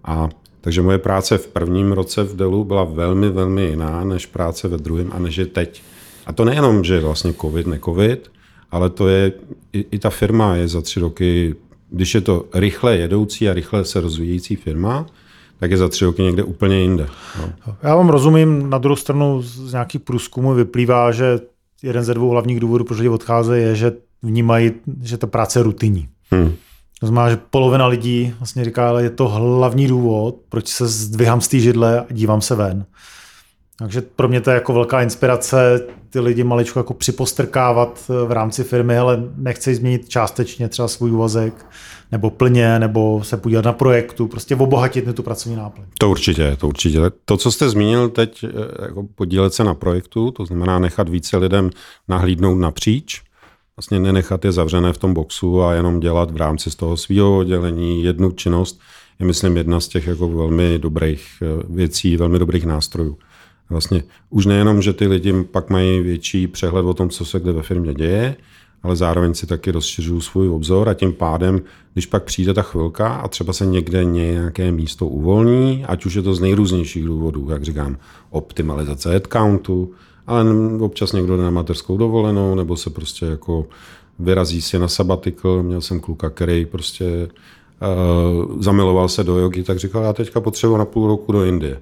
A 0.03 0.29
takže 0.61 0.81
moje 0.81 0.97
práce 0.97 1.37
v 1.37 1.47
prvním 1.47 1.91
roce 1.91 2.23
v 2.23 2.35
Delu 2.35 2.63
byla 2.63 2.83
velmi, 2.83 3.29
velmi 3.29 3.65
jiná 3.65 4.03
než 4.03 4.25
práce 4.25 4.67
ve 4.67 4.77
druhém 4.77 5.11
a 5.11 5.19
než 5.19 5.37
je 5.37 5.45
teď. 5.45 5.81
A 6.25 6.33
to 6.33 6.45
nejenom, 6.45 6.83
že 6.83 6.99
vlastně 6.99 7.33
covid, 7.33 7.67
ne 7.67 7.79
covid, 7.85 8.31
ale 8.71 8.89
to 8.89 9.07
je, 9.07 9.31
i, 9.73 9.85
i 9.91 9.99
ta 9.99 10.09
firma 10.09 10.55
je 10.55 10.67
za 10.67 10.81
tři 10.81 10.99
roky, 10.99 11.55
když 11.89 12.15
je 12.15 12.21
to 12.21 12.45
rychle 12.53 12.97
jedoucí 12.97 13.49
a 13.49 13.53
rychle 13.53 13.85
se 13.85 14.01
rozvíjející 14.01 14.55
firma, 14.55 15.05
tak 15.59 15.71
je 15.71 15.77
za 15.77 15.89
tři 15.89 16.05
roky 16.05 16.21
někde 16.21 16.43
úplně 16.43 16.79
jinde. 16.79 17.07
No. 17.39 17.75
Já 17.83 17.95
vám 17.95 18.09
rozumím, 18.09 18.69
na 18.69 18.77
druhou 18.77 18.95
stranu 18.95 19.41
z 19.41 19.71
nějakých 19.71 20.01
průzkumů 20.01 20.53
vyplývá, 20.53 21.11
že 21.11 21.39
jeden 21.83 22.03
ze 22.03 22.13
dvou 22.13 22.29
hlavních 22.29 22.59
důvodů, 22.59 22.83
proč 22.83 22.97
lidi 22.97 23.09
odcházejí, 23.09 23.63
je, 23.63 23.75
že 23.75 23.91
vnímají, 24.23 24.71
že 25.01 25.17
ta 25.17 25.27
práce 25.27 25.59
je 25.59 25.63
rutinní. 25.63 26.07
Hmm. 26.31 26.53
To 26.99 27.07
znamená, 27.07 27.29
že 27.29 27.39
polovina 27.49 27.87
lidí 27.87 28.33
vlastně 28.39 28.65
říká, 28.65 28.89
ale 28.89 29.03
je 29.03 29.09
to 29.09 29.27
hlavní 29.27 29.87
důvod, 29.87 30.35
proč 30.49 30.67
se 30.67 30.87
zdvihám 30.87 31.41
z 31.41 31.47
té 31.47 31.59
židle 31.59 31.99
a 31.99 32.05
dívám 32.11 32.41
se 32.41 32.55
ven. 32.55 32.85
Takže 33.79 34.01
pro 34.01 34.27
mě 34.27 34.41
to 34.41 34.49
je 34.49 34.53
jako 34.53 34.73
velká 34.73 35.01
inspirace 35.01 35.87
ty 36.09 36.19
lidi 36.19 36.43
maličko 36.43 36.79
jako 36.79 36.93
připostrkávat 36.93 38.03
v 38.25 38.31
rámci 38.31 38.63
firmy, 38.63 38.97
ale 38.97 39.23
nechci 39.37 39.75
změnit 39.75 40.09
částečně 40.09 40.69
třeba 40.69 40.87
svůj 40.87 41.11
úvazek, 41.11 41.65
nebo 42.11 42.29
plně, 42.29 42.79
nebo 42.79 43.23
se 43.23 43.37
podívat 43.37 43.65
na 43.65 43.73
projektu, 43.73 44.27
prostě 44.27 44.55
obohatit 44.55 45.15
tu 45.15 45.23
pracovní 45.23 45.57
náplň. 45.57 45.83
To 45.97 46.09
určitě, 46.09 46.55
to 46.59 46.67
určitě. 46.67 46.99
To, 47.25 47.37
co 47.37 47.51
jste 47.51 47.69
zmínil 47.69 48.09
teď, 48.09 48.43
eh, 48.43 48.85
jako 48.85 49.05
podílet 49.15 49.53
se 49.53 49.63
na 49.63 49.73
projektu, 49.73 50.31
to 50.31 50.45
znamená 50.45 50.79
nechat 50.79 51.09
více 51.09 51.37
lidem 51.37 51.69
nahlídnout 52.07 52.55
napříč, 52.55 53.21
vlastně 53.77 53.99
nenechat 53.99 54.45
je 54.45 54.51
zavřené 54.51 54.93
v 54.93 54.97
tom 54.97 55.13
boxu 55.13 55.63
a 55.63 55.73
jenom 55.73 55.99
dělat 55.99 56.31
v 56.31 56.37
rámci 56.37 56.71
z 56.71 56.75
toho 56.75 56.97
svého 56.97 57.37
oddělení 57.37 58.03
jednu 58.03 58.31
činnost, 58.31 58.79
je 59.19 59.25
myslím 59.25 59.57
jedna 59.57 59.79
z 59.79 59.87
těch 59.87 60.07
jako 60.07 60.29
velmi 60.29 60.79
dobrých 60.79 61.27
eh, 61.41 61.63
věcí, 61.69 62.17
velmi 62.17 62.39
dobrých 62.39 62.65
nástrojů. 62.65 63.17
Vlastně 63.69 64.03
už 64.29 64.45
nejenom, 64.45 64.81
že 64.81 64.93
ty 64.93 65.07
lidi 65.07 65.43
pak 65.43 65.69
mají 65.69 66.01
větší 66.01 66.47
přehled 66.47 66.85
o 66.85 66.93
tom, 66.93 67.09
co 67.09 67.25
se 67.25 67.39
kde 67.39 67.51
ve 67.51 67.63
firmě 67.63 67.93
děje, 67.93 68.35
ale 68.83 68.95
zároveň 68.95 69.33
si 69.33 69.47
taky 69.47 69.71
rozšiřuju 69.71 70.21
svůj 70.21 70.49
obzor 70.49 70.89
a 70.89 70.93
tím 70.93 71.13
pádem, 71.13 71.61
když 71.93 72.05
pak 72.05 72.23
přijde 72.23 72.53
ta 72.53 72.61
chvilka 72.61 73.13
a 73.13 73.27
třeba 73.27 73.53
se 73.53 73.65
někde 73.65 74.05
nějaké 74.05 74.71
místo 74.71 75.07
uvolní, 75.07 75.85
ať 75.85 76.05
už 76.05 76.13
je 76.13 76.21
to 76.21 76.33
z 76.33 76.39
nejrůznějších 76.39 77.05
důvodů, 77.05 77.47
jak 77.49 77.63
říkám, 77.63 77.97
optimalizace 78.29 79.09
headcountu, 79.09 79.91
ale 80.27 80.45
občas 80.79 81.11
někdo 81.11 81.37
jde 81.37 81.43
na 81.43 81.49
mateřskou 81.49 81.97
dovolenou, 81.97 82.55
nebo 82.55 82.75
se 82.77 82.89
prostě 82.89 83.25
jako 83.25 83.65
vyrazí 84.19 84.61
si 84.61 84.79
na 84.79 84.87
sabbatical. 84.87 85.63
Měl 85.63 85.81
jsem 85.81 85.99
kluka, 85.99 86.29
který 86.29 86.65
prostě 86.65 87.29
uh, 88.47 88.61
zamiloval 88.61 89.09
se 89.09 89.23
do 89.23 89.37
jogy, 89.37 89.63
tak 89.63 89.79
říkal, 89.79 90.03
já 90.03 90.13
teďka 90.13 90.41
potřebuji 90.41 90.77
na 90.77 90.85
půl 90.85 91.07
roku 91.07 91.31
do 91.31 91.43
Indie. 91.43 91.79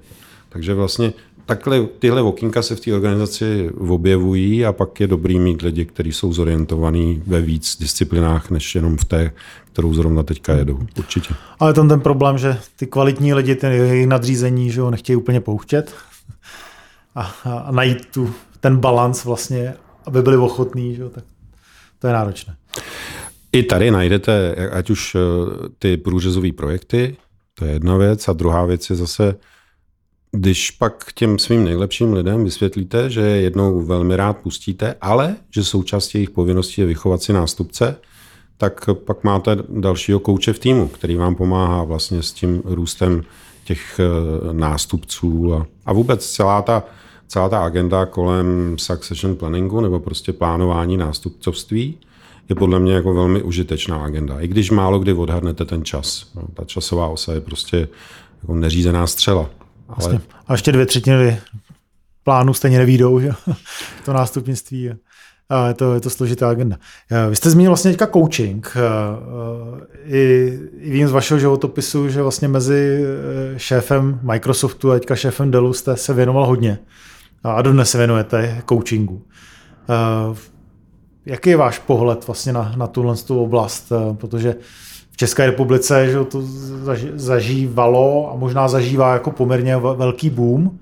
Takže 0.50 0.74
vlastně 0.74 1.14
takhle 1.48 1.86
tyhle 2.00 2.22
okinka 2.22 2.62
se 2.62 2.76
v 2.76 2.80
té 2.80 2.94
organizaci 2.94 3.70
objevují 3.78 4.66
a 4.66 4.74
pak 4.74 5.00
je 5.00 5.08
dobrý 5.08 5.40
mít 5.40 5.62
lidi, 5.62 5.86
kteří 5.86 6.12
jsou 6.12 6.34
zorientovaní 6.34 7.24
ve 7.28 7.42
víc 7.42 7.78
disciplinách, 7.80 8.50
než 8.50 8.76
jenom 8.76 8.98
v 8.98 9.06
té, 9.06 9.32
kterou 9.72 9.94
zrovna 9.94 10.24
teďka 10.24 10.54
jedou. 10.54 10.80
Určitě. 10.98 11.34
Ale 11.60 11.74
tam 11.74 11.90
ten 11.90 12.00
problém, 12.00 12.38
že 12.38 12.58
ty 12.76 12.88
kvalitní 12.88 13.34
lidi, 13.34 13.56
ty 13.56 13.68
jejich 13.68 14.08
nadřízení, 14.08 14.72
že 14.72 14.82
ho 14.82 14.92
nechtějí 14.92 15.16
úplně 15.16 15.42
pouštět 15.42 15.96
a, 17.16 17.22
a 17.46 17.72
najít 17.72 18.06
tu, 18.06 18.34
ten 18.60 18.78
balans 18.78 19.26
vlastně, 19.26 19.74
aby 20.06 20.22
byli 20.22 20.38
ochotní, 20.38 20.96
že 20.96 21.10
tak 21.10 21.24
to 22.00 22.08
je 22.08 22.14
náročné. 22.14 22.56
I 23.52 23.64
tady 23.64 23.92
najdete, 23.92 24.56
ať 24.72 24.90
už 24.90 25.16
eh, 25.16 25.20
ty 25.80 25.98
průřezové 25.98 26.52
projekty, 26.52 27.18
to 27.54 27.66
je 27.66 27.72
jedna 27.72 27.98
věc, 27.98 28.28
a 28.28 28.34
druhá 28.34 28.66
věc 28.66 28.90
je 28.90 28.96
zase 28.96 29.36
když 30.32 30.72
pak 30.72 31.14
těm 31.14 31.40
svým 31.40 31.64
nejlepším 31.64 32.14
lidem 32.14 32.44
vysvětlíte, 32.44 33.10
že 33.10 33.22
je 33.22 33.42
jednou 33.42 33.86
velmi 33.86 34.16
rád 34.16 34.38
pustíte, 34.38 34.96
ale 35.02 35.36
že 35.50 35.64
součástí 35.64 36.18
jejich 36.18 36.30
povinností 36.30 36.82
je 36.82 36.88
vychovat 36.88 37.22
si 37.22 37.34
nástupce, 37.34 37.96
tak 38.58 38.90
pak 39.06 39.24
máte 39.24 39.58
dalšího 39.70 40.20
kouče 40.20 40.54
v 40.54 40.60
týmu, 40.60 40.88
který 40.88 41.16
vám 41.16 41.36
pomáhá 41.36 41.84
vlastně 41.84 42.24
s 42.24 42.32
tím 42.32 42.62
růstem 42.66 43.24
těch 43.64 44.00
eh, 44.00 44.54
nástupců 44.54 45.54
a, 45.54 45.68
a 45.86 45.94
vůbec 45.94 46.30
celá 46.30 46.62
ta, 46.62 46.84
celá 47.28 47.50
ta 47.50 47.64
agenda 47.64 48.06
kolem 48.06 48.76
succession 48.78 49.36
planningu 49.36 49.82
nebo 49.82 50.00
prostě 50.00 50.34
plánování 50.34 50.98
nástupcovství 50.98 51.98
je 52.50 52.56
podle 52.56 52.80
mě 52.80 52.94
jako 52.94 53.14
velmi 53.14 53.42
užitečná 53.44 53.98
agenda. 53.98 54.40
I 54.40 54.48
když 54.48 54.72
málo 54.72 55.00
kdy 55.00 55.14
odhadnete 55.14 55.66
ten 55.66 55.86
čas. 55.86 56.32
No, 56.36 56.42
ta 56.54 56.64
časová 56.66 57.08
osa 57.08 57.34
je 57.34 57.42
prostě 57.42 57.88
jako 58.42 58.56
neřízená 58.56 59.08
střela. 59.08 59.50
Ale... 59.88 60.20
A 60.48 60.54
ještě 60.54 60.72
dvě 60.72 60.86
třetiny 60.86 61.40
plánu 62.24 62.54
stejně 62.54 62.78
nevídou, 62.78 63.20
že? 63.20 63.32
to 64.06 64.14
nástupnictví. 64.14 64.92
A 65.50 65.68
je 65.68 65.74
to, 65.74 65.94
je 65.94 66.02
to 66.02 66.10
složitá 66.10 66.50
agenda. 66.50 66.78
Vy 67.30 67.36
jste 67.36 67.50
zmínil 67.50 67.70
vlastně 67.70 67.92
teďka 67.92 68.08
coaching. 68.08 68.74
I, 70.06 70.52
I 70.78 70.92
vím 70.92 71.08
z 71.08 71.12
vašeho 71.12 71.40
životopisu, 71.40 72.10
že 72.10 72.22
vlastně 72.22 72.48
mezi 72.48 73.04
e, 73.56 73.60
šéfem 73.60 74.20
Microsoftu 74.24 74.92
a 74.92 74.94
teďka 74.94 75.16
šéfem 75.16 75.52
Dellu 75.52 75.74
jste 75.74 75.98
se 75.98 76.14
věnoval 76.14 76.46
hodně. 76.46 76.80
A 77.44 77.62
dodnes 77.62 77.92
se 77.92 77.98
věnujete 77.98 78.62
coachingu. 78.70 79.26
Jaký 81.26 81.50
je 81.50 81.58
váš 81.58 81.80
pohled 81.80 82.28
vlastně 82.28 82.54
na, 82.54 82.74
na 82.78 82.88
tuhle 82.88 83.16
oblast? 83.30 83.92
Protože 84.14 84.56
České 85.18 85.46
republice 85.46 86.12
že 86.12 86.24
to 86.24 86.42
zažívalo 87.16 88.32
a 88.32 88.36
možná 88.36 88.68
zažívá 88.68 89.14
jako 89.14 89.32
poměrně 89.32 89.78
velký 89.78 90.30
boom. 90.30 90.80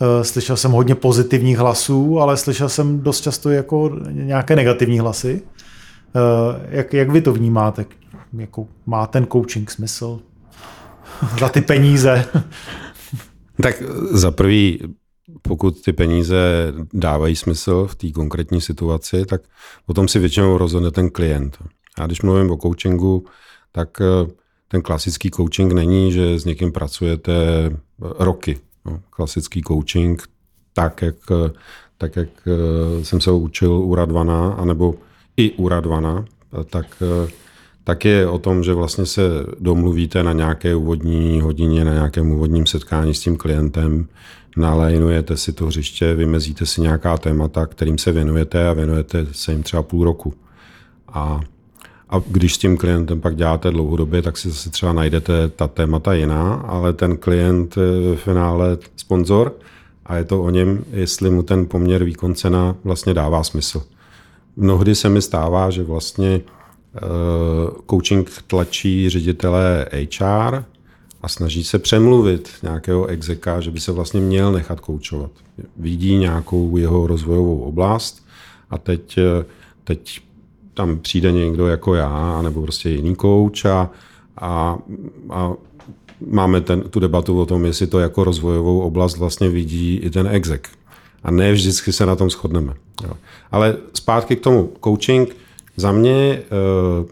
Eh, 0.00 0.24
slyšel 0.24 0.56
jsem 0.56 0.70
hodně 0.70 0.94
pozitivních 0.94 1.58
hlasů, 1.58 2.20
ale 2.20 2.36
slyšel 2.36 2.68
jsem 2.68 3.00
dost 3.00 3.20
často 3.20 3.50
jako 3.50 3.90
nějaké 4.10 4.56
negativní 4.56 4.98
hlasy. 4.98 5.42
Eh, 5.42 6.66
jak, 6.70 6.94
jak 6.94 7.10
vy 7.10 7.20
to 7.20 7.32
vnímáte? 7.32 7.84
Jako, 8.38 8.66
má 8.86 9.06
ten 9.06 9.26
coaching 9.32 9.70
smysl? 9.70 10.20
Za 11.40 11.48
ty 11.48 11.60
peníze? 11.60 12.24
tak 13.62 13.82
za 14.10 14.30
prvý, 14.30 14.80
pokud 15.42 15.80
ty 15.80 15.92
peníze 15.92 16.72
dávají 16.92 17.36
smysl 17.36 17.86
v 17.86 17.94
té 17.94 18.10
konkrétní 18.10 18.60
situaci, 18.60 19.24
tak 19.26 19.40
o 19.86 19.94
tom 19.94 20.08
si 20.08 20.18
většinou 20.18 20.58
rozhodne 20.58 20.90
ten 20.90 21.10
klient. 21.10 21.58
A 21.98 22.06
když 22.06 22.22
mluvím 22.22 22.50
o 22.50 22.56
coachingu, 22.56 23.24
tak 23.72 23.88
eh, 24.00 24.30
ten 24.68 24.82
klasický 24.82 25.30
coaching 25.30 25.72
není, 25.72 26.12
že 26.12 26.38
s 26.38 26.44
někým 26.44 26.72
pracujete 26.72 27.32
roky. 28.00 28.58
No, 28.84 29.00
klasický 29.10 29.62
coaching, 29.62 30.22
tak 30.72 31.02
jak, 31.02 31.16
eh, 31.30 31.50
tak 31.98 32.16
jak 32.16 32.28
eh, 32.46 33.04
jsem 33.04 33.20
se 33.20 33.30
učil 33.30 33.72
u 33.72 33.94
Radvana, 33.94 34.52
anebo 34.52 34.94
i 35.36 35.52
u 35.52 35.68
Radvana, 35.68 36.24
tak, 36.70 37.02
tak 37.84 38.04
je 38.04 38.28
o 38.28 38.38
tom, 38.38 38.62
že 38.62 38.74
vlastně 38.74 39.06
se 39.06 39.22
domluvíte 39.60 40.22
na 40.22 40.32
nějaké 40.32 40.76
úvodní 40.76 41.40
hodině, 41.40 41.84
na 41.84 41.92
nějakém 41.92 42.30
úvodním 42.30 42.66
setkání 42.66 43.14
s 43.14 43.20
tím 43.20 43.36
klientem, 43.36 44.08
nalajnujete 44.56 45.36
si 45.36 45.52
to 45.52 45.66
hřiště, 45.66 46.14
vymezíte 46.14 46.66
si 46.66 46.80
nějaká 46.80 47.18
témata, 47.18 47.66
kterým 47.66 47.98
se 47.98 48.12
věnujete 48.12 48.68
a 48.68 48.72
věnujete 48.72 49.26
se 49.32 49.52
jim 49.52 49.62
třeba 49.62 49.82
půl 49.82 50.04
roku. 50.04 50.34
A 51.08 51.40
a 52.10 52.22
když 52.26 52.54
s 52.54 52.58
tím 52.58 52.76
klientem 52.76 53.20
pak 53.20 53.36
děláte 53.36 53.70
dlouhodobě, 53.70 54.22
tak 54.22 54.38
si 54.38 54.50
zase 54.50 54.70
třeba 54.70 54.92
najdete 54.92 55.48
ta 55.48 55.68
témata 55.68 56.14
jiná, 56.14 56.54
ale 56.54 56.92
ten 56.92 57.16
klient 57.16 57.76
v 57.76 58.16
finále 58.16 58.78
sponzor 58.96 59.54
a 60.06 60.16
je 60.16 60.24
to 60.24 60.42
o 60.42 60.50
něm, 60.50 60.84
jestli 60.92 61.30
mu 61.30 61.42
ten 61.42 61.66
poměr 61.66 62.04
výkon 62.04 62.34
cena 62.34 62.76
vlastně 62.84 63.14
dává 63.14 63.44
smysl. 63.44 63.82
Mnohdy 64.56 64.94
se 64.94 65.08
mi 65.08 65.22
stává, 65.22 65.70
že 65.70 65.82
vlastně 65.82 66.40
uh, 66.40 67.70
coaching 67.90 68.30
tlačí 68.46 69.10
ředitele 69.10 69.86
HR 69.92 70.64
a 71.22 71.28
snaží 71.28 71.64
se 71.64 71.78
přemluvit 71.78 72.50
nějakého 72.62 73.06
exeka, 73.06 73.60
že 73.60 73.70
by 73.70 73.80
se 73.80 73.92
vlastně 73.92 74.20
měl 74.20 74.52
nechat 74.52 74.80
koučovat. 74.80 75.30
Vidí 75.76 76.16
nějakou 76.16 76.76
jeho 76.76 77.06
rozvojovou 77.06 77.58
oblast 77.60 78.26
a 78.70 78.78
teď, 78.78 79.18
eh, 79.18 79.44
teď 79.84 80.20
tam 80.80 80.98
přijde 80.98 81.32
někdo 81.32 81.66
jako 81.66 81.94
já, 81.94 82.42
nebo 82.42 82.62
prostě 82.62 82.90
jiný 82.90 83.14
kouč 83.14 83.64
a, 83.64 83.90
a, 84.38 84.78
a 85.30 85.52
máme 86.26 86.60
ten, 86.60 86.80
tu 86.80 87.00
debatu 87.00 87.40
o 87.40 87.46
tom, 87.46 87.64
jestli 87.64 87.86
to 87.86 87.98
jako 87.98 88.24
rozvojovou 88.24 88.80
oblast 88.80 89.16
vlastně 89.16 89.48
vidí 89.48 89.96
i 89.96 90.10
ten 90.10 90.26
exek. 90.26 90.68
A 91.22 91.30
ne 91.30 91.52
vždycky 91.52 91.92
se 91.92 92.06
na 92.06 92.16
tom 92.16 92.30
shodneme. 92.30 92.74
Jo. 93.04 93.12
Ale 93.52 93.76
zpátky 93.94 94.36
k 94.36 94.40
tomu. 94.40 94.72
Coaching, 94.84 95.36
za 95.76 95.92
mě 95.92 96.42
uh, 97.00 97.08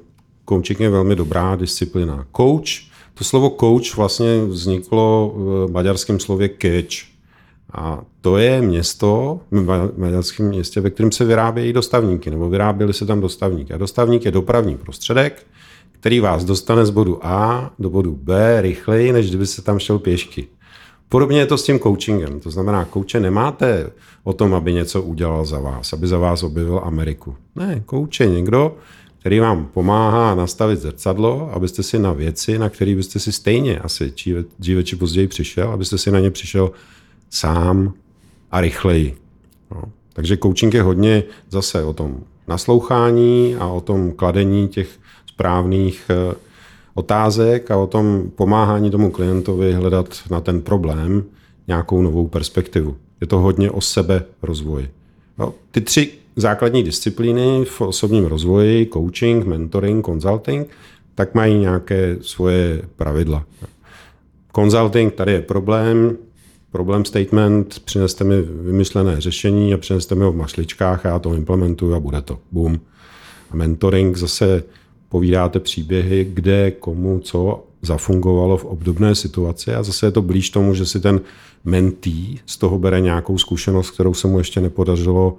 coaching 0.49 0.81
je 0.81 0.91
velmi 0.91 1.17
dobrá 1.17 1.57
disciplina. 1.57 2.27
Coach, 2.37 2.71
to 3.15 3.25
slovo 3.25 3.57
coach 3.61 3.97
vlastně 3.97 4.45
vzniklo 4.45 5.33
v 5.37 5.73
maďarském 5.73 6.21
slově 6.21 6.49
catch. 6.49 7.08
A 7.73 8.03
to 8.21 8.39
je 8.39 8.63
město, 8.63 9.41
maďarském 9.97 10.49
městě, 10.49 10.81
ve 10.81 10.91
kterém 10.91 11.13
se 11.13 11.25
vyrábějí 11.25 11.73
dostavníky, 11.73 12.31
nebo 12.31 12.49
vyráběly 12.49 12.93
se 12.93 13.07
tam 13.07 13.21
dostavníky. 13.21 13.75
A 13.75 13.79
dostavník 13.79 14.25
je 14.25 14.31
dopravní 14.31 14.77
prostředek, 14.77 15.47
který 15.93 16.21
vás 16.21 16.45
dostane 16.45 16.87
z 16.87 16.91
bodu 16.91 17.27
A 17.27 17.71
do 17.79 17.91
bodu 17.91 18.19
B 18.23 18.63
rychleji, 18.63 19.13
než 19.13 19.29
kdyby 19.29 19.47
se 19.47 19.63
tam 19.63 19.79
šel 19.79 19.99
pěšky. 19.99 20.47
Podobně 21.09 21.39
je 21.39 21.47
to 21.47 21.59
s 21.59 21.65
tím 21.65 21.81
coachingem. 21.81 22.41
To 22.41 22.51
znamená, 22.51 22.85
kouče 22.85 23.21
nemáte 23.21 23.91
o 24.25 24.33
tom, 24.33 24.55
aby 24.55 24.73
něco 24.73 25.03
udělal 25.03 25.45
za 25.45 25.59
vás, 25.59 25.93
aby 25.93 26.07
za 26.07 26.19
vás 26.19 26.43
objevil 26.43 26.81
Ameriku. 26.85 27.37
Ne, 27.57 27.83
kouče 27.87 28.27
někdo, 28.27 28.77
který 29.21 29.41
vám 29.41 29.67
pomáhá 29.67 30.35
nastavit 30.35 30.81
zrcadlo, 30.81 31.51
abyste 31.53 31.83
si 31.83 31.99
na 31.99 32.13
věci, 32.13 32.59
na 32.59 32.69
které 32.69 32.95
byste 32.95 33.19
si 33.19 33.33
stejně 33.33 33.79
asi 33.79 34.13
dříve 34.59 34.85
či 34.85 34.97
později 34.97 35.29
přišel, 35.29 35.71
abyste 35.71 35.99
si 35.99 36.11
na 36.11 36.21
ně 36.21 36.31
přišel 36.31 36.71
sám 37.31 37.93
a 38.51 38.61
rychleji. 38.61 39.17
No. 39.71 39.83
Takže 40.13 40.37
coaching 40.37 40.75
je 40.75 40.83
hodně 40.83 41.23
zase 41.51 41.85
o 41.85 41.93
tom 41.93 42.21
naslouchání 42.49 43.57
a 43.57 43.67
o 43.67 43.81
tom 43.81 44.13
kladení 44.13 44.69
těch 44.69 44.89
správných 45.27 46.11
eh, 46.11 46.35
otázek 46.95 47.71
a 47.71 47.77
o 47.77 47.87
tom 47.87 48.31
pomáhání 48.35 48.91
tomu 48.91 49.11
klientovi 49.11 49.73
hledat 49.73 50.19
na 50.31 50.41
ten 50.41 50.61
problém 50.61 51.25
nějakou 51.69 52.03
novou 52.03 52.29
perspektivu. 52.29 52.97
Je 53.21 53.27
to 53.27 53.39
hodně 53.39 53.71
o 53.71 53.81
sebe 53.81 54.25
rozvoji. 54.43 54.91
No, 55.39 55.55
ty 55.71 55.81
tři 55.81 56.13
základní 56.37 56.83
disciplíny 56.83 57.65
v 57.65 57.81
osobním 57.81 58.25
rozvoji, 58.25 58.87
coaching, 58.93 59.47
mentoring, 59.47 60.07
consulting, 60.07 60.69
tak 61.15 61.35
mají 61.35 61.59
nějaké 61.59 62.17
svoje 62.21 62.83
pravidla. 62.97 63.45
Consulting, 64.55 65.15
tady 65.15 65.33
je 65.33 65.43
problém, 65.43 66.17
problém 66.73 67.05
statement, 67.05 67.79
přineste 67.85 68.25
mi 68.25 68.43
vymyšlené 68.43 69.21
řešení 69.21 69.75
a 69.75 69.79
přineste 69.79 70.15
mi 70.15 70.25
ho 70.25 70.33
v 70.33 70.37
mašličkách 70.37 71.07
a 71.07 71.09
já 71.09 71.19
to 71.19 71.35
implementuju 71.35 71.95
a 71.95 72.01
bude 72.01 72.23
to. 72.23 72.39
Boom. 72.53 72.81
A 73.51 73.57
mentoring 73.57 74.17
zase 74.17 74.63
povídáte 75.09 75.61
příběhy, 75.61 76.31
kde, 76.35 76.71
komu, 76.71 77.19
co 77.19 77.65
zafungovalo 77.83 78.57
v 78.57 78.65
obdobné 78.65 79.15
situaci 79.15 79.75
a 79.75 79.83
zase 79.83 80.07
je 80.07 80.11
to 80.11 80.23
blíž 80.23 80.51
tomu, 80.51 80.75
že 80.75 80.87
si 80.87 81.01
ten 81.01 81.21
mentý 81.65 82.39
z 82.47 82.57
toho 82.57 82.79
bere 82.79 83.01
nějakou 83.01 83.39
zkušenost, 83.39 83.91
kterou 83.91 84.15
se 84.15 84.29
mu 84.29 84.39
ještě 84.39 84.61
nepodařilo 84.61 85.37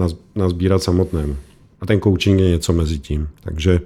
uh, 0.00 0.08
nazbírat 0.34 0.82
samotnému. 0.82 1.36
A 1.80 1.86
ten 1.86 2.00
coaching 2.00 2.40
je 2.40 2.48
něco 2.48 2.72
mezi 2.72 2.98
tím. 2.98 3.28
Takže, 3.40 3.80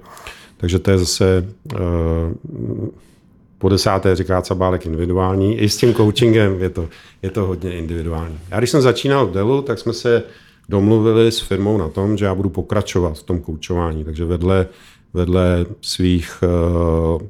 takže 0.57 0.79
to 0.79 0.91
je 0.91 0.97
zase 0.97 1.47
uh, 1.73 1.79
po 3.57 3.69
desáté 3.69 4.15
říká 4.15 4.41
Cabálek 4.41 4.85
individuální. 4.85 5.57
I 5.57 5.69
s 5.69 5.77
tím 5.77 5.93
coachingem 5.93 6.61
je 6.61 6.69
to, 6.69 6.89
je 7.21 7.29
to 7.29 7.45
hodně 7.45 7.77
individuální. 7.77 8.39
Já 8.49 8.57
když 8.57 8.69
jsem 8.69 8.81
začínal 8.81 9.27
v 9.27 9.31
Delu, 9.31 9.61
tak 9.61 9.79
jsme 9.79 9.93
se 9.93 10.23
domluvili 10.69 11.31
s 11.31 11.39
firmou 11.39 11.77
na 11.77 11.89
tom, 11.89 12.17
že 12.17 12.25
já 12.25 12.35
budu 12.35 12.49
pokračovat 12.49 13.17
v 13.17 13.23
tom 13.23 13.39
koučování. 13.39 14.03
Takže 14.03 14.25
vedle, 14.25 14.67
vedle 15.13 15.65
svých 15.81 16.43
uh, 16.43 17.21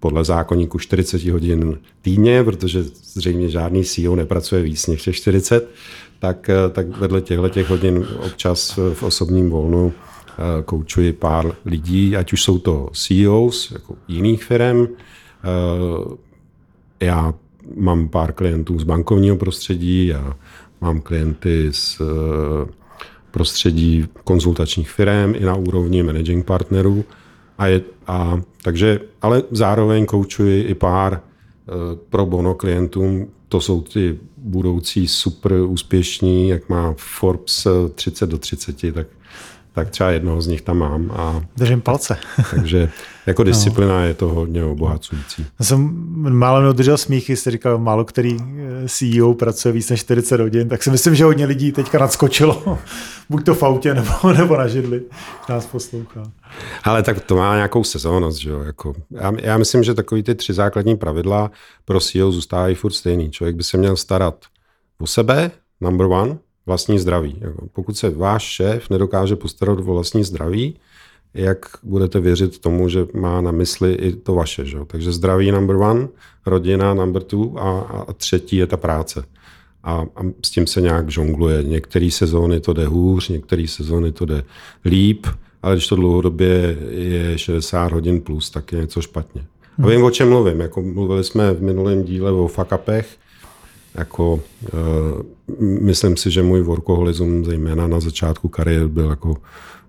podle 0.00 0.24
zákonníku 0.24 0.78
40 0.78 1.24
hodin 1.24 1.78
týdně, 2.02 2.44
protože 2.44 2.82
zřejmě 3.12 3.48
žádný 3.48 3.84
CEO 3.84 4.16
nepracuje 4.16 4.62
víc 4.62 4.86
než 4.86 5.08
40, 5.12 5.70
tak, 6.18 6.50
eh, 6.50 6.70
tak 6.70 6.98
vedle 6.98 7.20
těchto 7.20 7.48
těch 7.48 7.68
hodin 7.68 8.06
občas 8.26 8.78
v 8.94 9.02
osobním 9.02 9.50
volnu 9.50 9.92
eh, 9.92 10.62
koučuji 10.62 11.12
pár 11.12 11.52
lidí, 11.64 12.16
ať 12.16 12.32
už 12.32 12.42
jsou 12.42 12.58
to 12.58 12.90
CEOs 12.92 13.70
jako 13.70 13.94
jiných 14.08 14.44
firm, 14.44 14.86
Eh, 14.86 14.92
já 17.00 17.34
mám 17.76 18.08
pár 18.08 18.32
klientů 18.32 18.78
z 18.78 18.84
bankovního 18.84 19.36
prostředí 19.36 20.14
a 20.14 20.36
mám 20.80 21.00
klienty 21.00 21.68
z 21.72 22.00
eh, 22.00 22.72
prostředí 23.30 24.08
konzultačních 24.24 24.90
firm 24.90 25.34
i 25.34 25.40
na 25.40 25.54
úrovni 25.54 26.02
managing 26.02 26.46
partnerů. 26.46 27.04
A 27.58 27.66
je, 27.66 27.80
a, 28.06 28.40
takže, 28.62 29.00
ale 29.22 29.42
zároveň 29.50 30.06
koučuji 30.06 30.62
i 30.62 30.74
pár 30.74 31.20
eh, 31.20 31.72
pro 32.08 32.26
bono 32.26 32.54
klientům, 32.54 33.28
to 33.48 33.60
jsou 33.60 33.80
ty 33.80 34.18
budoucí 34.36 35.08
super 35.08 35.52
úspěšní, 35.52 36.48
jak 36.48 36.68
má 36.68 36.94
Forbes 36.96 37.66
30 37.94 38.30
do 38.30 38.38
30, 38.38 38.92
tak 38.94 39.06
tak 39.74 39.90
třeba 39.90 40.10
jednoho 40.10 40.42
z 40.42 40.46
nich 40.46 40.62
tam 40.62 40.78
mám. 40.78 41.10
A, 41.10 41.42
Držím 41.56 41.80
palce. 41.80 42.16
takže 42.50 42.90
jako 43.26 43.42
no. 43.42 43.44
disciplina 43.44 44.00
no. 44.00 44.06
je 44.06 44.14
to 44.14 44.28
hodně 44.28 44.64
obohacující. 44.64 45.46
Já 45.58 45.64
jsem 45.64 45.90
málo 46.38 46.60
neudržel 46.60 46.98
smíchy, 46.98 47.36
jste 47.36 47.50
říkal, 47.50 47.78
málo 47.78 48.04
který 48.04 48.36
eh, 48.40 48.88
CEO 48.88 49.34
pracuje 49.34 49.72
víc 49.72 49.90
než 49.90 50.00
40 50.00 50.40
hodin, 50.40 50.68
tak 50.68 50.82
si 50.82 50.90
myslím, 50.90 51.14
že 51.14 51.24
hodně 51.24 51.46
lidí 51.46 51.72
teďka 51.72 51.98
nadskočilo, 51.98 52.78
buď 53.30 53.44
to 53.44 53.54
v 53.54 53.62
autě 53.62 53.94
nebo, 53.94 54.10
nebo 54.38 54.56
na 54.56 54.68
židli, 54.68 55.02
nás 55.48 55.66
poslouchá. 55.66 56.22
Ale 56.84 57.02
tak 57.02 57.20
to 57.20 57.36
má 57.36 57.54
nějakou 57.54 57.84
sezónnost, 57.84 58.38
že 58.38 58.50
jo? 58.50 58.60
Jako, 58.60 58.94
já, 59.10 59.32
já 59.40 59.58
myslím, 59.58 59.82
že 59.82 59.94
takový 59.94 60.22
ty 60.22 60.34
tři 60.34 60.52
základní 60.52 60.96
pravidla 60.96 61.50
pro 61.84 62.00
CEO 62.00 62.32
zůstávají 62.32 62.74
furt 62.74 62.92
stejný. 62.92 63.30
Člověk 63.30 63.56
by 63.56 63.64
se 63.64 63.76
měl 63.76 63.96
starat 63.96 64.34
o 65.00 65.06
sebe, 65.06 65.50
number 65.80 66.06
one, 66.06 66.36
vlastní 66.66 66.98
zdraví. 66.98 67.36
Jako 67.40 67.66
pokud 67.72 67.96
se 67.96 68.10
váš 68.10 68.42
šéf 68.42 68.90
nedokáže 68.90 69.36
postarat 69.36 69.78
o 69.78 69.82
vlastní 69.82 70.24
zdraví, 70.24 70.76
jak 71.34 71.66
budete 71.82 72.20
věřit 72.20 72.58
tomu, 72.58 72.88
že 72.88 73.06
má 73.14 73.40
na 73.40 73.50
mysli 73.50 73.92
i 73.92 74.12
to 74.12 74.34
vaše. 74.34 74.64
Že? 74.64 74.78
Takže 74.86 75.12
zdraví 75.12 75.50
number 75.50 75.76
one, 75.76 76.08
rodina 76.46 76.94
number 76.94 77.22
two 77.22 77.58
a, 77.58 77.80
a 77.80 78.12
třetí 78.12 78.56
je 78.56 78.66
ta 78.66 78.76
práce. 78.76 79.24
A, 79.82 79.92
a 80.16 80.22
s 80.44 80.50
tím 80.50 80.66
se 80.66 80.80
nějak 80.80 81.10
žongluje. 81.10 81.62
Některé 81.62 82.10
sezóny 82.10 82.60
to 82.60 82.72
jde 82.72 82.86
hůř, 82.86 83.28
některé 83.28 83.68
sezóny 83.68 84.12
to 84.12 84.24
jde 84.24 84.44
líp 84.84 85.26
ale 85.64 85.74
když 85.74 85.88
to 85.88 85.96
dlouhodobě 85.96 86.76
je 86.90 87.38
60 87.38 87.92
hodin 87.92 88.20
plus, 88.20 88.50
tak 88.50 88.72
je 88.72 88.80
něco 88.80 89.02
špatně. 89.02 89.44
A 89.82 89.86
vím, 89.86 90.04
o 90.04 90.10
čem 90.10 90.28
mluvím. 90.28 90.60
Jako 90.60 90.82
mluvili 90.82 91.24
jsme 91.24 91.52
v 91.52 91.62
minulém 91.62 92.04
díle 92.04 92.32
o 92.32 92.48
fakapech. 92.48 93.16
Jako, 93.94 94.34
uh, 94.34 94.40
myslím 95.60 96.16
si, 96.16 96.30
že 96.30 96.42
můj 96.42 96.60
workoholism, 96.60 97.44
zejména 97.44 97.86
na 97.86 98.00
začátku 98.00 98.48
kariéry, 98.48 98.88
byl 98.88 99.10
jako 99.10 99.36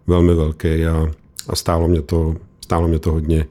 velmi 0.08 0.34
velký 0.34 0.86
a, 0.86 1.12
a 1.48 1.56
stálo, 1.56 1.88
mě 1.88 2.02
to, 2.02 2.36
stálo 2.64 2.88
mě 2.88 3.00
to 3.00 3.12
hodně. 3.12 3.46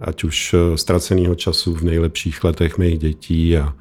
Ať 0.00 0.24
už 0.24 0.54
uh, 0.54 0.74
ztraceného 0.74 1.34
času 1.34 1.74
v 1.74 1.82
nejlepších 1.82 2.44
letech 2.44 2.78
mých 2.78 2.98
dětí 2.98 3.56
a, 3.56 3.74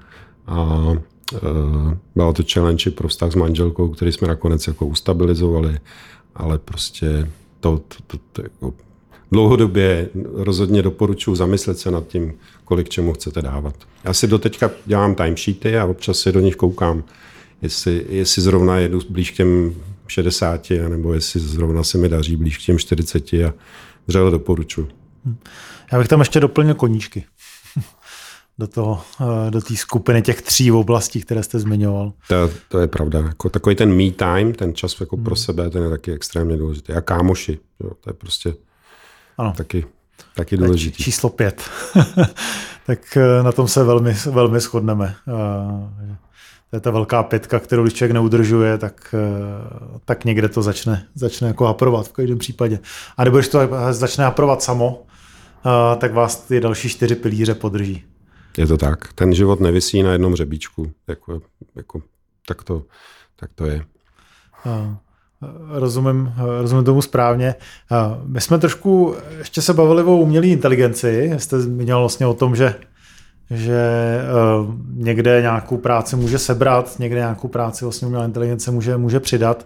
a 0.48 0.66
uh, 0.74 1.94
byla 2.16 2.34
to 2.34 2.44
challenge 2.54 2.92
pro 2.92 3.08
vztah 3.08 3.32
s 3.32 3.36
manželkou, 3.36 3.90
který 3.90 4.12
jsme 4.12 4.28
nakonec 4.28 4.68
jako 4.68 4.86
ustabilizovali, 4.86 5.80
ale 6.36 6.58
prostě 6.58 7.30
to, 7.60 7.82
to, 7.88 7.96
to, 8.08 8.18
to 8.32 8.42
jako 8.42 8.74
dlouhodobě 9.32 10.10
rozhodně 10.34 10.82
doporučuji 10.82 11.36
zamyslet 11.36 11.80
se 11.80 11.92
nad 11.92 12.08
tím, 12.08 12.34
kolik 12.66 12.90
čemu 12.90 13.14
chcete 13.14 13.42
dávat. 13.42 13.76
Já 14.04 14.14
si 14.14 14.28
doteďka 14.28 14.72
dělám 14.86 15.16
timesheety 15.16 15.78
a 15.78 15.86
občas 15.86 16.20
si 16.20 16.32
do 16.32 16.40
nich 16.40 16.56
koukám, 16.56 17.04
jestli, 17.62 18.06
jestli 18.10 18.42
zrovna 18.42 18.78
jedu 18.78 19.02
blíž 19.10 19.32
k 19.32 19.36
těm 19.36 19.76
60, 20.08 20.70
nebo 20.88 21.14
jestli 21.14 21.40
zrovna 21.40 21.84
se 21.84 21.98
mi 21.98 22.10
daří 22.10 22.36
blíž 22.36 22.58
k 22.58 22.62
těm 22.62 22.80
40 22.80 23.34
a 23.34 23.54
vřele 24.08 24.32
doporučuji. 24.32 24.88
Já 25.92 26.00
bych 26.00 26.08
tam 26.08 26.20
ještě 26.20 26.40
doplnil 26.40 26.76
koníčky 26.76 27.24
do 28.60 28.68
toho, 28.68 29.02
eh, 29.22 29.52
do 29.52 29.62
té 29.62 29.76
skupiny 29.76 30.22
těch 30.22 30.42
tří 30.42 30.72
oblastí, 30.72 31.22
které 31.22 31.44
jste 31.44 31.60
zmiňoval. 31.60 32.14
To, 32.28 32.52
to 32.70 32.80
je 32.80 32.88
pravda. 32.88 33.20
Jako 33.20 33.50
takový 33.50 33.76
ten 33.76 33.98
me 33.98 34.12
time, 34.12 34.54
ten 34.54 34.76
čas 34.76 35.00
jako 35.00 35.16
hmm. 35.16 35.26
pro 35.26 35.36
sebe, 35.36 35.70
ten 35.70 35.84
je 35.84 35.90
taky 35.90 36.12
extrémně 36.12 36.58
důležitý. 36.58 36.94
A 36.94 37.02
kámoši, 37.02 37.60
jo, 37.84 37.92
to 38.02 38.10
je 38.10 38.14
prostě 38.14 38.54
ano. 39.40 39.54
taky, 39.58 39.86
taky 40.36 40.58
důležitý. 40.58 41.04
Číslo 41.04 41.30
pět. 41.30 41.62
tak 42.86 43.18
eh, 43.18 43.44
na 43.44 43.52
tom 43.52 43.68
se 43.68 43.84
velmi, 43.84 44.14
velmi 44.32 44.60
shodneme. 44.60 45.16
Eh, 45.28 46.16
to 46.70 46.76
je 46.76 46.80
ta 46.80 46.92
velká 46.92 47.24
pětka, 47.24 47.60
kterou 47.60 47.84
když 47.84 47.94
člověk 47.94 48.14
neudržuje, 48.14 48.78
tak, 48.78 49.16
tak 50.06 50.26
někde 50.26 50.50
to 50.50 50.62
začne, 50.62 51.06
začne 51.16 51.48
jako 51.48 51.68
aprovat 51.68 52.08
v 52.08 52.12
každém 52.12 52.38
případě. 52.38 52.80
A 53.18 53.24
nebo 53.24 53.38
když 53.38 53.48
to 53.48 53.60
začne 53.92 54.26
aprovat 54.26 54.64
samo, 54.64 55.04
tak 55.98 56.14
vás 56.14 56.36
ty 56.36 56.60
další 56.60 56.90
čtyři 56.90 57.16
pilíře 57.16 57.56
podrží. 57.56 58.04
Je 58.58 58.68
to 58.68 58.78
tak. 58.78 59.14
Ten 59.14 59.34
život 59.34 59.60
nevisí 59.60 60.04
na 60.04 60.12
jednom 60.12 60.36
řebíčku. 60.36 60.92
Jako, 61.08 61.42
jako, 61.76 62.02
tak, 62.48 62.64
to, 62.64 62.84
tak 63.36 63.52
to 63.56 63.66
je. 63.66 63.86
Rozumím, 65.70 66.34
rozumím 66.62 66.86
tomu 66.86 67.02
správně. 67.02 67.56
My 68.26 68.42
jsme 68.42 68.58
trošku 68.58 69.16
ještě 69.38 69.62
se 69.62 69.74
bavili 69.74 70.04
o 70.04 70.18
umělé 70.18 70.48
inteligenci. 70.48 71.34
Jste 71.38 71.62
zmínil 71.62 72.00
vlastně 72.00 72.28
o 72.28 72.34
tom, 72.34 72.56
že 72.56 72.76
že 73.52 73.74
e, 73.74 74.24
někde 74.94 75.42
nějakou 75.42 75.78
práci 75.78 76.16
může 76.16 76.40
sebrat, 76.40 77.00
někde 77.00 77.20
nějakou 77.20 77.48
práci 77.48 77.86
vlastně 77.86 78.06
umělá 78.06 78.26
inteligence 78.26 78.72
může, 78.72 78.98
může 78.98 79.20
přidat. 79.20 79.66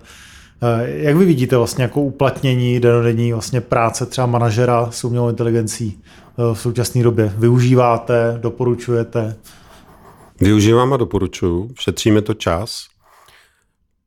E, 0.62 0.90
jak 0.90 1.16
vy 1.16 1.26
vidíte 1.26 1.58
vlastně 1.58 1.84
jako 1.84 2.02
uplatnění 2.02 2.80
denodenní 2.80 3.34
vlastně 3.34 3.62
práce 3.62 4.06
třeba 4.06 4.28
manažera 4.28 4.88
s 4.92 5.04
umělou 5.04 5.30
inteligencí 5.30 6.02
v 6.38 6.54
současné 6.54 7.04
době? 7.04 7.34
Využíváte, 7.38 8.40
doporučujete? 8.42 9.36
Využívám 10.42 10.94
a 10.94 10.98
doporučuju. 10.98 11.70
Šetříme 11.80 12.22
to 12.22 12.34
čas. 12.34 12.93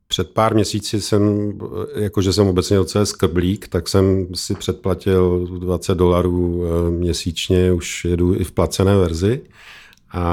Před 0.08 0.30
pár 0.30 0.54
měsíci 0.54 1.00
jsem, 1.00 1.52
jakože 1.94 2.32
jsem 2.32 2.46
obecně 2.46 2.76
docela 2.76 3.06
skrblík, 3.06 3.68
tak 3.68 3.88
jsem 3.88 4.26
si 4.34 4.54
předplatil 4.54 5.46
20 5.58 5.94
dolarů 5.94 6.64
eh, 6.64 6.90
měsíčně, 6.90 7.72
už 7.72 8.04
jedu 8.04 8.34
i 8.34 8.44
v 8.44 8.52
placené 8.52 8.96
verzi. 8.96 9.40
A, 10.10 10.24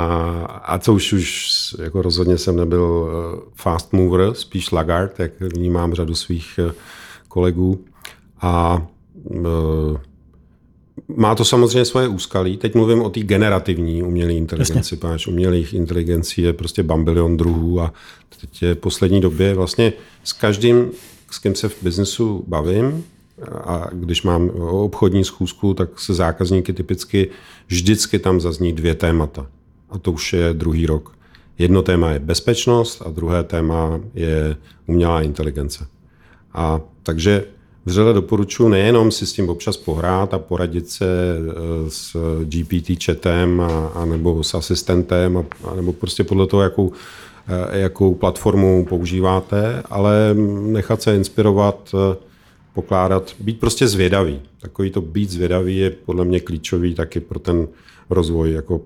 a 0.64 0.80
co 0.80 0.94
už, 0.94 1.14
už 1.14 1.50
jako 1.80 2.02
rozhodně 2.02 2.38
jsem 2.38 2.56
nebyl 2.56 3.10
eh, 3.10 3.42
fast 3.56 3.94
mover, 3.94 4.34
spíš 4.34 4.72
lagard, 4.72 5.20
jak 5.20 5.32
vnímám 5.40 5.94
řadu 5.94 6.16
svých 6.16 6.60
eh, 6.60 6.74
kolegů. 7.28 7.86
A 8.42 8.88
má 11.08 11.36
to 11.36 11.46
samozřejmě 11.46 11.86
svoje 11.86 12.08
úskalí. 12.08 12.58
Teď 12.58 12.76
mluvím 12.76 13.02
o 13.02 13.10
té 13.10 13.20
generativní 13.20 14.04
umělé 14.04 14.34
inteligenci, 14.34 14.98
protože 14.98 15.32
umělých 15.32 15.74
inteligencí 15.74 16.42
je 16.42 16.54
prostě 16.54 16.84
bambilion 16.84 17.38
druhů 17.38 17.82
a 17.82 17.94
teď 18.42 18.62
je 18.62 18.76
v 18.76 18.78
poslední 18.78 19.22
době 19.22 19.54
vlastně 19.54 19.94
s 20.24 20.34
každým, 20.34 20.92
s 21.32 21.40
kým 21.40 21.56
se 21.56 21.70
v 21.70 21.84
biznesu 21.84 22.44
bavím, 22.48 23.04
a 23.52 23.88
když 23.94 24.24
mám 24.24 24.50
obchodní 24.70 25.24
schůzku, 25.24 25.74
tak 25.74 26.00
se 26.00 26.14
zákazníky 26.14 26.74
typicky 26.74 27.30
vždycky 27.68 28.20
tam 28.20 28.42
zazní 28.42 28.74
dvě 28.74 28.96
témata. 28.96 29.48
A 29.90 29.98
to 29.98 30.12
už 30.12 30.34
je 30.34 30.54
druhý 30.54 30.86
rok. 30.86 31.18
Jedno 31.58 31.82
téma 31.82 32.12
je 32.12 32.20
bezpečnost 32.20 33.02
a 33.06 33.10
druhé 33.10 33.44
téma 33.44 34.00
je 34.14 34.58
umělá 34.88 35.22
inteligence. 35.22 35.88
A 36.54 36.82
takže 37.04 37.46
vřele 37.86 38.14
doporučuji 38.14 38.70
nejenom 38.70 39.12
si 39.12 39.26
s 39.26 39.34
tím 39.34 39.50
občas 39.50 39.78
pohrát 39.78 40.34
a 40.34 40.40
poradit 40.40 40.90
se 40.90 41.06
eh, 41.06 41.54
s 41.88 42.18
GPT 42.44 43.04
chatem 43.06 43.62
a, 43.62 43.88
a 43.88 44.06
nebo 44.06 44.44
s 44.44 44.54
asistentem 44.54 45.38
a, 45.38 45.46
a 45.72 45.76
nebo 45.76 45.94
prostě 45.94 46.24
podle 46.24 46.48
toho, 46.48 46.64
jakou, 46.64 46.92
eh, 47.48 47.80
jakou 47.80 48.14
platformu 48.14 48.86
používáte, 48.90 49.84
ale 49.90 50.36
nechat 50.62 51.02
se 51.02 51.16
inspirovat, 51.16 51.96
eh, 51.96 52.18
pokládat, 52.74 53.36
být 53.40 53.60
prostě 53.60 53.88
zvědavý. 53.88 54.42
Takový 54.62 54.90
to 54.90 55.02
být 55.02 55.30
zvědavý 55.30 55.78
je 55.78 55.90
podle 55.90 56.26
mě 56.26 56.40
klíčový 56.40 56.96
taky 56.96 57.20
pro 57.20 57.40
ten 57.40 57.68
rozvoj 58.10 58.52
jako 58.52 58.82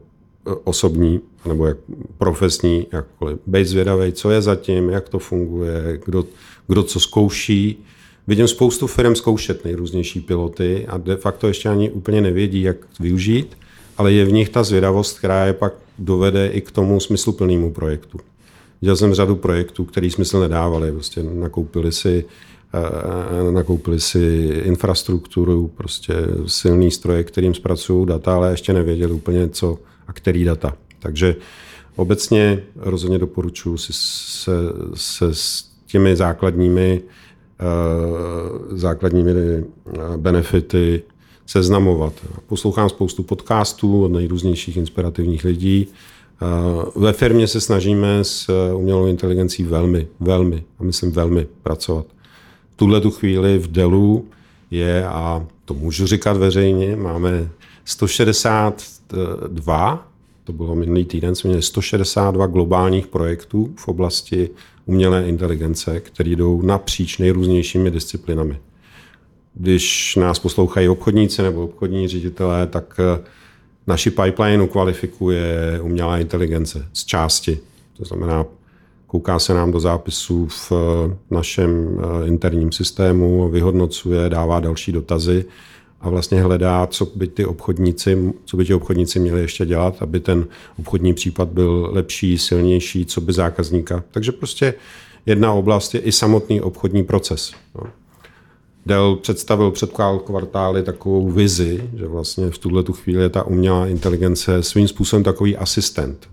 osobní 0.63 1.19
nebo 1.45 1.67
jak 1.67 1.77
profesní, 2.17 2.87
jakkoliv. 2.91 3.39
Být 3.47 3.67
zvědavý, 3.67 4.11
co 4.11 4.31
je 4.31 4.41
zatím, 4.41 4.89
jak 4.89 5.09
to 5.09 5.19
funguje, 5.19 5.99
kdo, 6.05 6.25
kdo 6.67 6.83
co 6.83 6.99
zkouší, 6.99 7.83
Vidím 8.27 8.47
spoustu 8.47 8.87
firm 8.87 9.15
zkoušet 9.15 9.65
nejrůznější 9.65 10.19
piloty 10.19 10.85
a 10.87 10.97
de 10.97 11.15
facto 11.15 11.47
ještě 11.47 11.69
ani 11.69 11.91
úplně 11.91 12.21
nevědí, 12.21 12.61
jak 12.61 12.77
využít, 12.99 13.57
ale 13.97 14.11
je 14.13 14.25
v 14.25 14.31
nich 14.31 14.49
ta 14.49 14.63
zvědavost, 14.63 15.19
která 15.19 15.45
je 15.45 15.53
pak 15.53 15.73
dovede 15.99 16.47
i 16.47 16.61
k 16.61 16.71
tomu 16.71 16.99
smysluplnému 16.99 17.71
projektu. 17.71 18.19
Dělal 18.81 18.97
jsem 18.97 19.13
řadu 19.13 19.35
projektů, 19.35 19.85
který 19.85 20.11
smysl 20.11 20.39
nedávali. 20.39 20.91
Prostě 20.91 21.23
nakoupili 21.23 21.91
si, 21.91 22.25
uh, 23.45 23.51
nakoupili 23.51 23.99
si 23.99 24.51
infrastrukturu, 24.63 25.67
prostě 25.67 26.13
silný 26.47 26.91
stroje, 26.91 27.23
kterým 27.23 27.53
zpracují 27.53 28.05
data, 28.05 28.35
ale 28.35 28.51
ještě 28.51 28.73
nevěděli 28.73 29.11
úplně 29.11 29.49
co 29.49 29.79
a 30.07 30.13
který 30.13 30.43
data. 30.43 30.73
Takže 30.99 31.35
obecně 31.95 32.63
rozhodně 32.75 33.19
doporučuji 33.19 33.77
si 33.77 33.93
se, 33.93 34.51
se 34.93 35.33
s 35.33 35.69
těmi 35.85 36.15
základními 36.15 37.01
Eh, 37.01 37.26
základními 38.69 39.31
eh, 39.31 39.63
benefity 40.17 41.03
seznamovat. 41.45 42.13
Poslouchám 42.47 42.89
spoustu 42.89 43.23
podcastů 43.23 44.03
od 44.03 44.11
nejrůznějších 44.11 44.77
inspirativních 44.77 45.43
lidí. 45.43 45.87
Eh, 45.87 46.45
ve 46.95 47.13
firmě 47.13 47.47
se 47.47 47.61
snažíme 47.61 48.23
s 48.23 48.49
umělou 48.73 49.07
inteligencí 49.07 49.63
velmi, 49.63 50.07
velmi, 50.19 50.63
a 50.79 50.83
myslím 50.83 51.11
velmi 51.11 51.47
pracovat. 51.63 52.05
V 52.73 52.77
tuhle 52.77 53.01
tu 53.01 53.11
chvíli 53.11 53.57
v 53.57 53.71
Delu 53.71 54.25
je, 54.71 55.07
a 55.07 55.45
to 55.65 55.73
můžu 55.73 56.07
říkat 56.07 56.37
veřejně, 56.37 56.95
máme 56.95 57.49
162, 57.85 60.07
to 60.47 60.53
bylo 60.53 60.75
minulý 60.75 61.05
týden, 61.05 61.35
jsme 61.35 61.47
měli 61.47 61.61
162 61.61 62.47
globálních 62.47 63.07
projektů 63.07 63.73
v 63.75 63.87
oblasti 63.87 64.49
umělé 64.85 65.23
inteligence, 65.27 65.99
které 65.99 66.29
jdou 66.29 66.61
napříč 66.61 67.17
nejrůznějšími 67.17 67.91
disciplinami. 67.91 68.59
Když 69.53 70.15
nás 70.15 70.39
poslouchají 70.39 70.89
obchodníci 70.89 71.41
nebo 71.41 71.63
obchodní 71.63 72.07
ředitelé, 72.07 72.67
tak 72.67 72.99
eh, 72.99 73.23
naši 73.87 74.09
pipeline 74.09 74.67
kvalifikuje 74.67 75.79
umělá 75.81 76.17
inteligence 76.17 76.85
z 76.93 77.05
části. 77.05 77.59
To 77.97 78.05
znamená, 78.05 78.45
kouká 79.07 79.39
se 79.39 79.53
nám 79.53 79.71
do 79.71 79.79
zápisů 79.79 80.47
v 80.47 80.71
eh, 80.71 81.15
našem 81.31 81.99
eh, 81.99 82.27
interním 82.27 82.71
systému, 82.71 83.49
vyhodnocuje, 83.49 84.29
dává 84.29 84.59
další 84.59 84.91
dotazy 84.91 85.45
a 86.01 86.09
vlastně 86.09 86.41
hledá, 86.41 86.87
co 86.87 87.05
by 87.05 87.27
ty 87.27 87.45
obchodníci, 87.45 88.33
co 88.45 88.57
by 88.57 88.65
ti 88.65 88.73
obchodníci 88.73 89.19
měli 89.19 89.41
ještě 89.41 89.65
dělat, 89.65 89.95
aby 89.99 90.19
ten 90.19 90.47
obchodní 90.79 91.13
případ 91.13 91.47
byl 91.47 91.89
lepší, 91.91 92.37
silnější, 92.37 93.05
co 93.05 93.21
by 93.21 93.33
zákazníka. 93.33 94.03
Takže 94.11 94.31
prostě 94.31 94.73
jedna 95.25 95.53
oblast 95.53 95.95
je 95.95 96.01
i 96.01 96.11
samotný 96.11 96.61
obchodní 96.61 97.03
proces. 97.03 97.51
No. 97.75 97.89
Dell 98.85 99.15
představil 99.15 99.71
před 99.71 99.91
kvartály 100.25 100.83
takovou 100.83 101.31
vizi, 101.31 101.89
že 101.97 102.07
vlastně 102.07 102.49
v 102.49 102.57
tuhle 102.57 102.83
tu 102.83 102.93
chvíli 102.93 103.23
je 103.23 103.29
ta 103.29 103.43
umělá 103.43 103.87
inteligence 103.87 104.63
svým 104.63 104.87
způsobem 104.87 105.23
takový 105.23 105.57
asistent. 105.57 106.29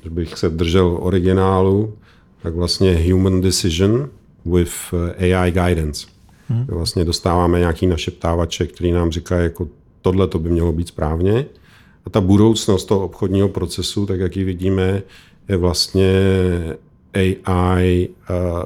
Když 0.00 0.12
bych 0.12 0.38
se 0.38 0.50
držel 0.50 0.98
originálu, 1.00 1.94
tak 2.42 2.54
vlastně 2.54 3.12
human 3.12 3.40
decision 3.40 4.08
with 4.44 4.72
AI 5.18 5.50
guidance. 5.50 6.06
Hmm. 6.50 6.66
Vlastně 6.68 7.04
dostáváme 7.04 7.58
nějaký 7.58 7.86
našeptávače, 7.86 8.66
který 8.66 8.92
nám 8.92 9.10
říká, 9.10 9.36
jako 9.36 9.68
tohle 10.02 10.26
to 10.26 10.38
by 10.38 10.50
mělo 10.50 10.72
být 10.72 10.88
správně. 10.88 11.46
A 12.04 12.10
ta 12.10 12.20
budoucnost 12.20 12.84
toho 12.84 13.04
obchodního 13.04 13.48
procesu, 13.48 14.06
tak 14.06 14.20
jak 14.20 14.36
ji 14.36 14.44
vidíme, 14.44 15.02
je 15.48 15.56
vlastně 15.56 16.12
AI 17.14 18.08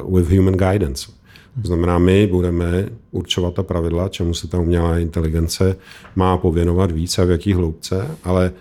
uh, 0.03 0.17
with 0.19 0.31
human 0.31 0.55
guidance. 0.55 1.07
To 1.63 1.67
znamená, 1.67 1.99
my 1.99 2.27
budeme 2.27 2.89
určovat 3.11 3.55
ta 3.55 3.63
pravidla, 3.63 4.09
čemu 4.09 4.35
se 4.35 4.49
ta 4.49 4.59
umělá 4.59 4.99
inteligence 4.99 5.77
má 6.17 6.37
pověnovat 6.37 6.91
víc 6.91 7.19
a 7.19 7.25
v 7.25 7.31
jaký 7.31 7.53
hloubce, 7.53 8.11
ale 8.25 8.53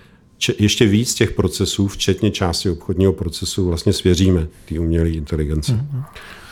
ještě 0.60 0.86
víc 0.86 1.14
těch 1.14 1.32
procesů, 1.32 1.88
včetně 1.88 2.32
části 2.32 2.70
obchodního 2.70 3.14
procesu, 3.14 3.66
vlastně 3.66 3.94
svěříme 3.94 4.48
té 4.70 4.80
umělé 4.80 5.10
inteligence. 5.10 5.74
Mm-hmm. 5.74 6.04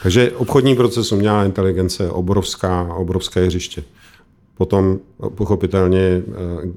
Takže 0.04 0.32
obchodní 0.32 0.76
proces 0.76 1.12
umělá 1.12 1.46
inteligence 1.46 2.04
je 2.04 2.10
obrovská, 2.10 2.94
obrovské 2.94 3.46
hřiště. 3.46 3.84
Potom 4.58 5.00
pochopitelně 5.36 6.00
eh, 6.00 6.22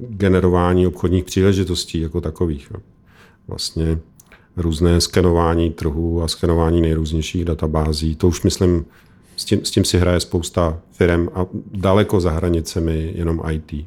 generování 0.08 0.86
obchodních 0.86 1.24
příležitostí 1.24 2.00
jako 2.00 2.20
takových. 2.20 2.72
Vlastně 3.48 3.98
různé 4.56 5.00
skenování 5.00 5.70
trhu 5.70 6.22
a 6.22 6.28
skenování 6.28 6.80
nejrůznějších 6.80 7.44
databází. 7.44 8.16
To 8.16 8.28
už 8.28 8.42
myslím, 8.42 8.84
s 9.36 9.44
tím, 9.44 9.64
s 9.64 9.70
tím 9.70 9.84
si 9.84 9.98
hraje 9.98 10.20
spousta 10.20 10.78
firm 10.92 11.28
a 11.34 11.46
daleko 11.72 12.20
za 12.20 12.30
hranicemi 12.30 13.12
jenom 13.14 13.42
IT. 13.50 13.86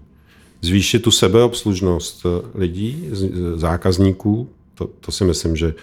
Zvýšit 0.61 0.99
tu 0.99 1.11
sebeobslužnost 1.11 2.25
lidí, 2.55 3.09
zákazníků, 3.55 4.49
to, 4.75 4.89
to 5.01 5.11
si 5.11 5.23
myslím, 5.23 5.55
že 5.55 5.73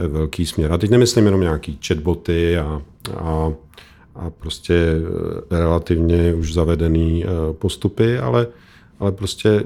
to 0.00 0.04
je 0.04 0.08
velký 0.08 0.46
směr. 0.46 0.72
A 0.72 0.78
teď 0.78 0.90
nemyslím 0.90 1.24
jenom 1.24 1.40
nějaký 1.40 1.78
chatboty 1.86 2.58
a, 2.58 2.82
a, 3.16 3.52
a 4.14 4.30
prostě 4.30 4.74
eh, 4.74 5.58
relativně 5.58 6.34
už 6.34 6.52
zavedený 6.52 7.24
eh, 7.24 7.28
postupy, 7.52 8.18
ale, 8.18 8.46
ale 9.00 9.12
prostě 9.12 9.48
eh, 9.48 9.64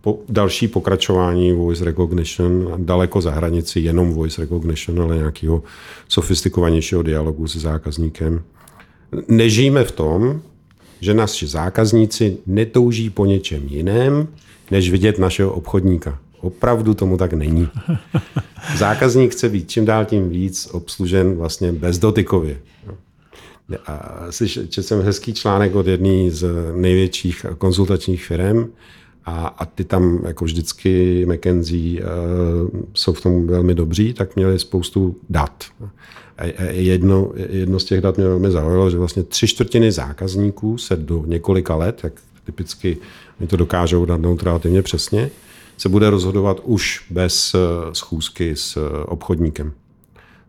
po, 0.00 0.18
další 0.28 0.68
pokračování 0.68 1.52
voice 1.52 1.84
recognition, 1.84 2.74
daleko 2.76 3.20
za 3.20 3.30
hranici 3.30 3.80
jenom 3.80 4.12
voice 4.12 4.40
recognition, 4.40 5.02
ale 5.02 5.16
nějakého 5.16 5.62
sofistikovanějšího 6.08 7.02
dialogu 7.02 7.46
se 7.46 7.60
zákazníkem. 7.60 8.42
Nežijeme 9.28 9.84
v 9.84 9.92
tom, 9.92 10.40
že 11.00 11.14
naši 11.14 11.46
zákazníci 11.46 12.36
netouží 12.46 13.10
po 13.10 13.26
něčem 13.26 13.62
jiném, 13.66 14.28
než 14.70 14.90
vidět 14.90 15.18
našeho 15.18 15.52
obchodníka. 15.52 16.18
Opravdu 16.42 16.94
tomu 16.94 17.16
tak 17.16 17.32
není. 17.32 17.68
Zákazník 18.76 19.32
chce 19.32 19.48
být 19.48 19.70
čím 19.70 19.84
dál 19.84 20.04
tím 20.04 20.28
víc 20.28 20.68
obslužen 20.72 21.36
vlastně 21.36 21.72
bezdotykově. 21.72 22.58
A 23.86 24.26
četl 24.68 24.82
jsem 24.82 25.02
hezký 25.02 25.34
článek 25.34 25.74
od 25.74 25.86
jedné 25.86 26.30
z 26.30 26.46
největších 26.76 27.46
konzultačních 27.58 28.24
firm, 28.24 28.68
a, 29.24 29.46
a 29.46 29.64
ty 29.64 29.84
tam 29.84 30.22
jako 30.26 30.44
vždycky 30.44 31.26
McKenzie 31.26 32.00
uh, 32.00 32.80
jsou 32.94 33.12
v 33.12 33.20
tom 33.20 33.46
velmi 33.46 33.74
dobří, 33.74 34.12
tak 34.12 34.36
měli 34.36 34.58
spoustu 34.58 35.16
dat. 35.30 35.64
A 36.38 36.44
jedno, 36.70 37.32
jedno 37.34 37.80
z 37.80 37.84
těch 37.84 38.00
dat 38.00 38.16
mě 38.16 38.26
velmi 38.26 38.50
zaujalo, 38.50 38.90
že 38.90 38.98
vlastně 38.98 39.22
tři 39.22 39.46
čtvrtiny 39.46 39.92
zákazníků 39.92 40.78
se 40.78 40.96
do 40.96 41.24
několika 41.26 41.76
let, 41.76 42.00
jak 42.02 42.12
typicky 42.44 42.96
oni 43.40 43.48
to 43.48 43.56
dokážou 43.56 44.04
dát 44.04 44.20
relativně 44.42 44.82
přesně, 44.82 45.30
se 45.76 45.88
bude 45.88 46.10
rozhodovat 46.10 46.60
už 46.64 47.06
bez 47.10 47.54
eh, 47.54 47.58
schůzky 47.92 48.56
s 48.56 48.76
eh, 48.76 49.04
obchodníkem. 49.04 49.72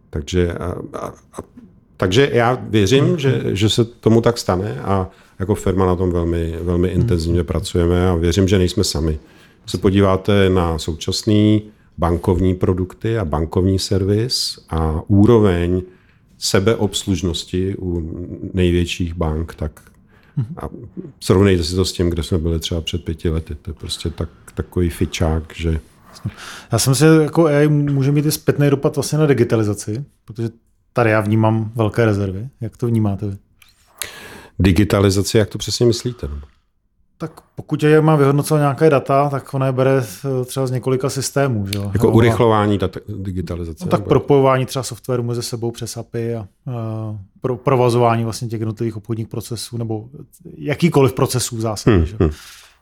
Takže, 0.10 0.54
a, 0.54 0.76
a, 0.94 1.08
a, 1.08 1.42
takže 1.98 2.30
já 2.34 2.58
věřím, 2.70 3.20
že, 3.20 3.42
že 3.46 3.70
se 3.70 3.86
tomu 3.86 4.22
tak 4.22 4.38
stane 4.38 4.82
a 4.82 5.10
jako 5.40 5.56
firma 5.56 5.86
na 5.86 5.96
tom 5.96 6.12
velmi, 6.12 6.56
velmi 6.62 6.88
intenzivně 6.88 7.44
pracujeme 7.44 8.10
a 8.10 8.16
věřím, 8.16 8.48
že 8.48 8.58
nejsme 8.58 8.84
sami. 8.84 9.20
Když 9.62 9.72
se 9.72 9.78
podíváte 9.78 10.50
na 10.50 10.78
současný 10.78 11.62
bankovní 11.98 12.56
produkty 12.56 13.18
a 13.18 13.26
bankovní 13.26 13.80
servis 13.80 14.60
a 14.70 15.02
úroveň 15.08 15.82
sebeobslužnosti 16.38 17.76
u 17.80 18.02
největších 18.54 19.14
bank, 19.14 19.56
tak 19.56 19.82
a 20.58 20.70
srovnejte 21.20 21.64
si 21.64 21.76
to 21.76 21.86
s 21.86 21.94
tím, 21.94 22.10
kde 22.10 22.24
jsme 22.24 22.38
byli 22.38 22.60
třeba 22.60 22.82
před 22.82 23.06
pěti 23.06 23.30
lety. 23.30 23.56
To 23.56 23.70
je 23.70 23.74
prostě 23.74 24.10
tak, 24.10 24.30
takový 24.56 24.90
fičák, 24.90 25.54
že... 25.56 25.80
Já 26.72 26.80
jsem 26.80 26.96
si 26.96 27.06
jako 27.06 27.46
AI 27.46 27.68
může 27.68 28.12
mít 28.12 28.26
i 28.26 28.32
zpětný 28.32 28.70
dopad 28.70 28.96
vlastně 28.96 29.18
na 29.18 29.26
digitalizaci, 29.26 30.06
protože 30.26 30.50
tady 30.94 31.10
já 31.10 31.22
vnímám 31.22 31.72
velké 31.76 32.06
rezervy. 32.06 32.50
Jak 32.62 32.78
to 32.78 32.88
vnímáte 32.88 33.28
vy? 33.28 33.38
Digitalizaci, 34.60 35.38
jak 35.38 35.50
to 35.50 35.58
přesně 35.58 35.86
myslíte? 35.86 36.30
Tak 37.18 37.32
pokud 37.56 37.84
je 37.84 38.02
má 38.02 38.16
vyhodnocovat 38.16 38.60
nějaké 38.60 38.90
data, 38.90 39.30
tak 39.30 39.54
ona 39.54 39.66
je 39.66 39.72
bere 39.72 40.04
třeba 40.46 40.68
z 40.68 40.72
několika 40.72 41.10
systémů. 41.10 41.68
Že? 41.68 41.80
Jako 41.94 42.08
no, 42.08 42.14
urychlování 42.14 42.78
data, 42.78 43.00
digitalizace? 43.18 43.86
No, 43.86 43.92
tak 43.92 44.04
propojování 44.04 44.66
třeba 44.66 44.84
softwaru 44.84 45.24
mezi 45.24 45.44
sebou 45.44 45.72
přes 45.72 45.98
API 45.98 46.36
a, 46.36 46.40
a 46.40 46.48
pro, 47.42 47.58
provazování 47.58 48.24
vlastně 48.24 48.48
těch 48.48 48.60
jednotlivých 48.60 48.98
obchodních 48.98 49.28
procesů 49.28 49.78
nebo 49.78 50.10
jakýkoliv 50.58 51.14
procesů 51.14 51.58
v 51.58 51.62
zásadě. 51.62 51.98
Hmm, 51.98 52.06
že? 52.06 52.16
Hmm. 52.20 52.30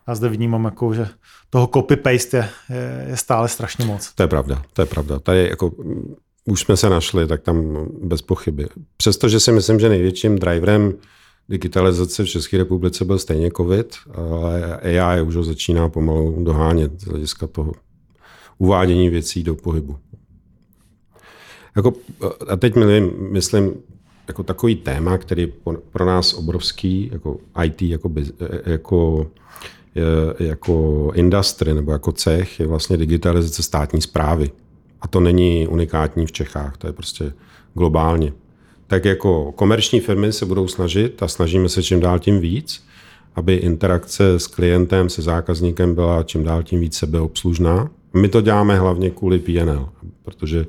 Já 0.08 0.16
zde 0.16 0.30
vnímám, 0.30 0.66
jako, 0.66 0.94
že 0.94 1.08
toho 1.50 1.68
copy-paste 1.68 2.38
je, 2.38 2.50
je, 2.70 3.06
je 3.10 3.18
stále 3.18 3.48
strašně 3.48 3.86
moc. 3.86 4.12
To 4.12 4.24
je 4.24 4.28
pravda, 4.28 4.62
to 4.74 4.82
je 4.82 4.86
pravda. 4.86 5.20
Tady 5.20 5.50
jako 5.50 5.72
už 6.46 6.60
jsme 6.62 6.78
se 6.78 6.90
našli, 6.90 7.28
tak 7.28 7.42
tam 7.42 7.88
bez 8.04 8.22
pochyby. 8.22 8.68
Přestože 8.98 9.40
si 9.40 9.52
myslím, 9.52 9.80
že 9.80 9.90
největším 9.90 10.40
driverem 10.40 10.94
digitalizace 11.52 12.24
v 12.24 12.28
České 12.30 12.58
republice 12.58 13.06
byl 13.06 13.20
stejně 13.20 13.52
COVID, 13.58 13.96
ale 14.14 14.78
AI 14.78 15.22
už 15.22 15.36
ho 15.36 15.44
začíná 15.44 15.90
pomalu 15.90 16.44
dohánět 16.44 17.02
z 17.02 17.06
hlediska 17.06 17.48
toho 17.48 17.72
uvádění 18.58 19.10
věcí 19.10 19.44
do 19.44 19.56
pohybu. 19.56 19.98
Jako, 21.76 21.94
a 22.48 22.56
teď 22.56 22.76
myslím, 22.76 23.12
myslím 23.32 23.74
jako 24.28 24.44
takový 24.44 24.76
téma, 24.76 25.18
který 25.18 25.42
je 25.42 25.50
pro 25.92 26.06
nás 26.06 26.34
obrovský, 26.34 27.10
jako 27.14 27.38
IT, 27.64 27.82
jako, 27.82 28.12
jako, 28.66 29.28
jako 30.40 31.12
industry 31.16 31.74
nebo 31.74 31.92
jako 31.92 32.12
cech, 32.12 32.60
je 32.60 32.68
vlastně 32.68 32.98
digitalizace 32.98 33.64
státní 33.64 34.02
zprávy. 34.02 34.52
A 35.02 35.08
to 35.08 35.20
není 35.20 35.68
unikátní 35.68 36.26
v 36.26 36.32
Čechách, 36.32 36.78
to 36.78 36.88
je 36.88 36.94
prostě 36.94 37.34
globálně 37.74 38.34
tak 38.92 39.06
jako 39.06 39.52
komerční 39.52 40.00
firmy 40.00 40.34
se 40.34 40.46
budou 40.46 40.68
snažit 40.68 41.24
a 41.24 41.28
snažíme 41.28 41.70
se 41.70 41.84
čím 41.84 42.00
dál 42.00 42.20
tím 42.20 42.40
víc, 42.40 42.84
aby 43.36 43.56
interakce 43.56 44.40
s 44.40 44.48
klientem, 44.48 45.10
se 45.10 45.22
zákazníkem 45.22 45.96
byla 45.96 46.24
čím 46.24 46.44
dál 46.44 46.64
tím 46.64 46.80
víc 46.80 46.98
sebeobslužná. 46.98 47.90
My 48.14 48.28
to 48.28 48.42
děláme 48.42 48.80
hlavně 48.80 49.10
kvůli 49.10 49.40
PNL, 49.40 49.90
protože 50.24 50.66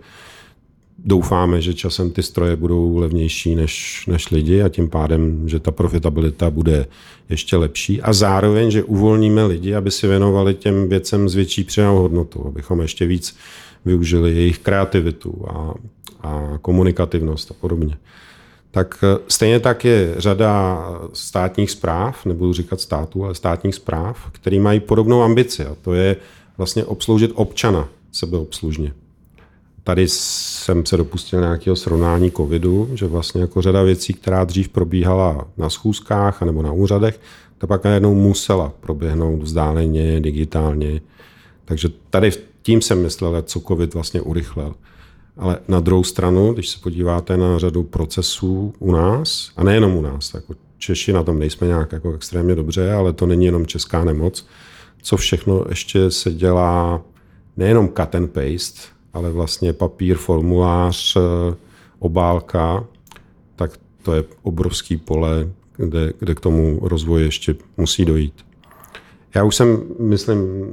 doufáme, 0.99 1.61
že 1.61 1.75
časem 1.75 2.11
ty 2.11 2.23
stroje 2.23 2.57
budou 2.57 2.97
levnější 2.97 3.55
než, 3.55 4.05
než 4.07 4.31
lidi 4.31 4.63
a 4.63 4.69
tím 4.69 4.89
pádem, 4.89 5.49
že 5.49 5.61
ta 5.61 5.71
profitabilita 5.71 6.51
bude 6.51 6.87
ještě 7.29 7.57
lepší 7.57 8.03
a 8.03 8.13
zároveň, 8.13 8.71
že 8.71 8.85
uvolníme 8.85 9.45
lidi, 9.45 9.75
aby 9.75 9.91
si 9.91 10.07
věnovali 10.07 10.55
těm 10.55 10.89
věcem 10.89 11.29
s 11.29 11.35
větší 11.35 11.65
přidanou 11.65 11.99
hodnotu, 11.99 12.47
abychom 12.47 12.81
ještě 12.81 13.07
víc 13.07 13.37
využili 13.85 14.35
jejich 14.35 14.59
kreativitu 14.59 15.45
a, 15.49 15.75
a 16.23 16.59
komunikativnost 16.63 17.51
a 17.51 17.55
podobně. 17.61 17.97
Tak 18.71 19.05
e, 19.05 19.19
stejně 19.29 19.61
tak 19.61 19.85
je 19.85 20.15
řada 20.17 20.79
státních 21.13 21.71
zpráv, 21.71 22.27
nebudu 22.27 22.53
říkat 22.53 22.81
států, 22.81 23.25
ale 23.25 23.35
státních 23.35 23.75
zpráv, 23.75 24.31
který 24.33 24.61
mají 24.61 24.81
podobnou 24.81 25.23
ambici 25.23 25.65
a 25.67 25.77
to 25.83 25.95
je 25.95 26.17
vlastně 26.59 26.85
obsloužit 26.85 27.33
občana 27.35 27.89
sebeobslužně. 28.13 28.93
Tady 29.85 30.09
jsem 30.09 30.87
se 30.87 30.97
dopustil 30.97 31.41
nějakého 31.41 31.77
srovnání 31.77 32.31
covidu, 32.31 32.89
že 32.95 33.07
vlastně 33.07 33.41
jako 33.41 33.63
řada 33.63 33.83
věcí, 33.83 34.15
která 34.15 34.45
dřív 34.45 34.69
probíhala 34.69 35.49
na 35.57 35.71
schůzkách 35.71 36.43
nebo 36.43 36.63
na 36.63 36.73
úřadech, 36.73 37.21
ta 37.59 37.67
pak 37.67 37.85
najednou 37.85 38.15
musela 38.15 38.73
proběhnout 38.81 39.43
vzdáleně, 39.43 40.21
digitálně. 40.21 41.01
Takže 41.65 41.89
tady 42.11 42.31
tím 42.63 42.83
jsem 42.83 43.03
myslel, 43.03 43.43
co 43.43 43.61
covid 43.61 43.95
vlastně 43.95 44.21
urychlil. 44.21 44.75
Ale 45.37 45.59
na 45.68 45.81
druhou 45.81 46.05
stranu, 46.05 46.53
když 46.53 46.68
se 46.68 46.79
podíváte 46.79 47.37
na 47.37 47.59
řadu 47.59 47.83
procesů 47.83 48.75
u 48.79 48.92
nás, 48.92 49.51
a 49.57 49.64
nejenom 49.64 49.97
u 49.97 50.03
nás, 50.03 50.35
jako 50.35 50.55
Češi 50.79 51.12
na 51.12 51.23
tom 51.23 51.38
nejsme 51.38 51.66
nějak 51.66 51.92
jako 51.92 52.14
extrémně 52.14 52.55
dobře, 52.55 52.92
ale 52.92 53.12
to 53.12 53.27
není 53.27 53.45
jenom 53.45 53.66
česká 53.66 54.05
nemoc, 54.05 54.47
co 55.03 55.16
všechno 55.16 55.64
ještě 55.68 56.11
se 56.11 56.33
dělá 56.33 57.03
nejenom 57.57 57.88
cut 57.88 58.14
and 58.14 58.31
paste, 58.31 58.81
ale 59.12 59.31
vlastně 59.31 59.73
papír, 59.73 60.16
formulář, 60.16 61.16
eh, 61.16 61.55
obálka, 61.99 62.85
tak 63.57 63.71
to 64.03 64.14
je 64.14 64.25
obrovský 64.42 64.97
pole, 64.97 65.49
kde, 65.77 66.12
kde 66.18 66.35
k 66.35 66.40
tomu 66.40 66.79
rozvoji 66.83 67.25
ještě 67.25 67.55
musí 67.77 68.05
dojít. 68.05 68.35
Já 69.35 69.45
už 69.45 69.57
jsem, 69.57 69.83
myslím, 69.99 70.66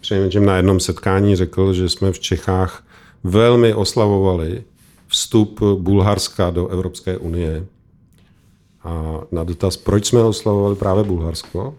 přinejmenším 0.00 0.44
na 0.44 0.56
jednom 0.56 0.80
setkání 0.80 1.36
řekl, 1.36 1.72
že 1.72 1.88
jsme 1.88 2.12
v 2.12 2.20
Čechách 2.20 2.84
velmi 3.24 3.74
oslavovali 3.74 4.62
vstup 5.06 5.60
Bulharska 5.78 6.50
do 6.50 6.68
Evropské 6.68 7.18
unie. 7.18 7.66
A 8.82 9.20
na 9.32 9.44
dotaz, 9.44 9.76
proč 9.76 10.06
jsme 10.06 10.24
oslavovali 10.24 10.76
právě 10.76 11.04
Bulharsko, 11.04 11.74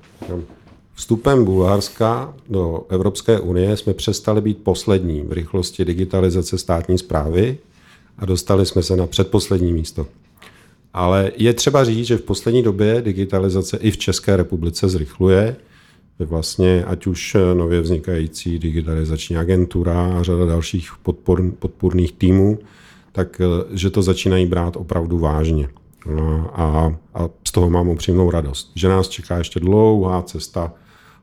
Vstupem 0.99 1.45
Bulharska 1.45 2.34
do 2.49 2.86
Evropské 2.89 3.39
unie 3.39 3.78
jsme 3.78 3.93
přestali 3.93 4.41
být 4.41 4.58
poslední 4.58 5.21
v 5.21 5.32
rychlosti 5.32 5.86
digitalizace 5.86 6.58
státní 6.58 6.97
zprávy 6.97 7.58
a 8.17 8.25
dostali 8.25 8.65
jsme 8.65 8.84
se 8.84 8.95
na 8.95 9.08
předposlední 9.08 9.73
místo. 9.73 10.08
Ale 10.93 11.32
je 11.38 11.54
třeba 11.54 11.84
říct, 11.84 12.08
že 12.08 12.17
v 12.17 12.21
poslední 12.21 12.63
době 12.63 13.02
digitalizace 13.02 13.78
i 13.78 13.91
v 13.91 13.97
České 13.97 14.36
republice 14.38 14.89
zrychluje. 14.89 15.56
Vlastně 16.19 16.84
ať 16.86 17.08
už 17.08 17.38
nově 17.53 17.82
vznikající 17.82 18.60
digitalizační 18.60 19.38
agentura 19.38 20.17
a 20.19 20.23
řada 20.23 20.45
dalších 20.45 20.91
podpor, 21.03 21.51
podpůrných 21.60 22.12
týmů, 22.12 22.60
tak 23.12 23.41
že 23.71 23.89
to 23.89 24.01
začínají 24.01 24.45
brát 24.45 24.75
opravdu 24.75 25.19
vážně. 25.19 25.69
No 26.05 26.51
a, 26.60 26.95
a 27.13 27.29
z 27.47 27.51
toho 27.51 27.69
mám 27.69 27.88
upřímnou 27.88 28.32
radost. 28.32 28.71
Že 28.75 28.88
nás 28.88 29.08
čeká 29.08 29.38
ještě 29.38 29.60
dlouhá 29.60 30.21
cesta, 30.21 30.73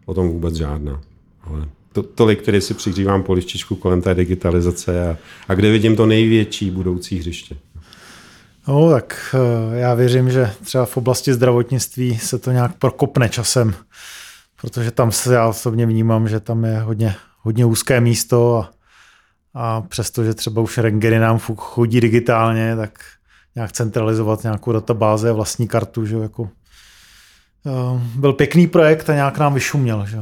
o 0.07 0.15
tom 0.15 0.29
vůbec 0.29 0.55
žádná. 0.55 1.01
Ale 1.43 1.69
to, 1.93 2.03
tolik, 2.03 2.43
který 2.43 2.61
si 2.61 2.75
přihřívám 2.75 3.23
polištičku 3.23 3.75
kolem 3.75 4.03
té 4.03 4.15
digitalizace 4.15 5.09
a, 5.11 5.17
a 5.49 5.55
kde 5.55 5.71
vidím 5.71 5.97
to 5.97 6.07
největší 6.07 6.71
budoucí 6.71 7.19
hřiště. 7.19 7.57
No, 8.69 8.91
tak 8.91 9.35
eh, 9.35 9.79
já 9.79 9.95
věřím, 9.95 10.31
že 10.31 10.51
třeba 10.65 10.85
v 10.85 10.97
oblasti 10.97 11.35
zdravotnictví 11.35 12.19
se 12.19 12.39
to 12.39 12.53
nějak 12.53 12.79
prokopne 12.79 13.29
časem, 13.29 13.75
protože 14.61 14.91
tam 14.91 15.13
se 15.13 15.35
já 15.35 15.47
osobně 15.47 15.87
vnímám, 15.87 16.29
že 16.29 16.41
tam 16.41 16.65
je 16.65 16.81
hodně, 16.81 17.15
hodně 17.41 17.65
úzké 17.65 18.01
místo 18.01 18.59
a, 18.59 18.71
a 19.55 19.81
přestože 19.81 20.35
třeba 20.35 20.63
už 20.63 20.79
rengeny 20.79 21.19
nám 21.19 21.39
chodí 21.39 22.01
digitálně, 22.01 22.77
tak 22.77 22.99
nějak 23.55 23.73
centralizovat 23.73 24.43
nějakou 24.43 24.73
databázi 24.73 25.29
a 25.29 25.33
vlastní 25.33 25.69
kartu, 25.69 26.07
že 26.07 26.17
jako 26.17 26.43
uh, 26.43 28.01
byl 28.15 28.33
pěkný 28.33 28.67
projekt 28.67 29.11
a 29.11 29.15
nějak 29.15 29.39
nám 29.39 29.55
vyšuměl, 29.55 30.07
že 30.07 30.19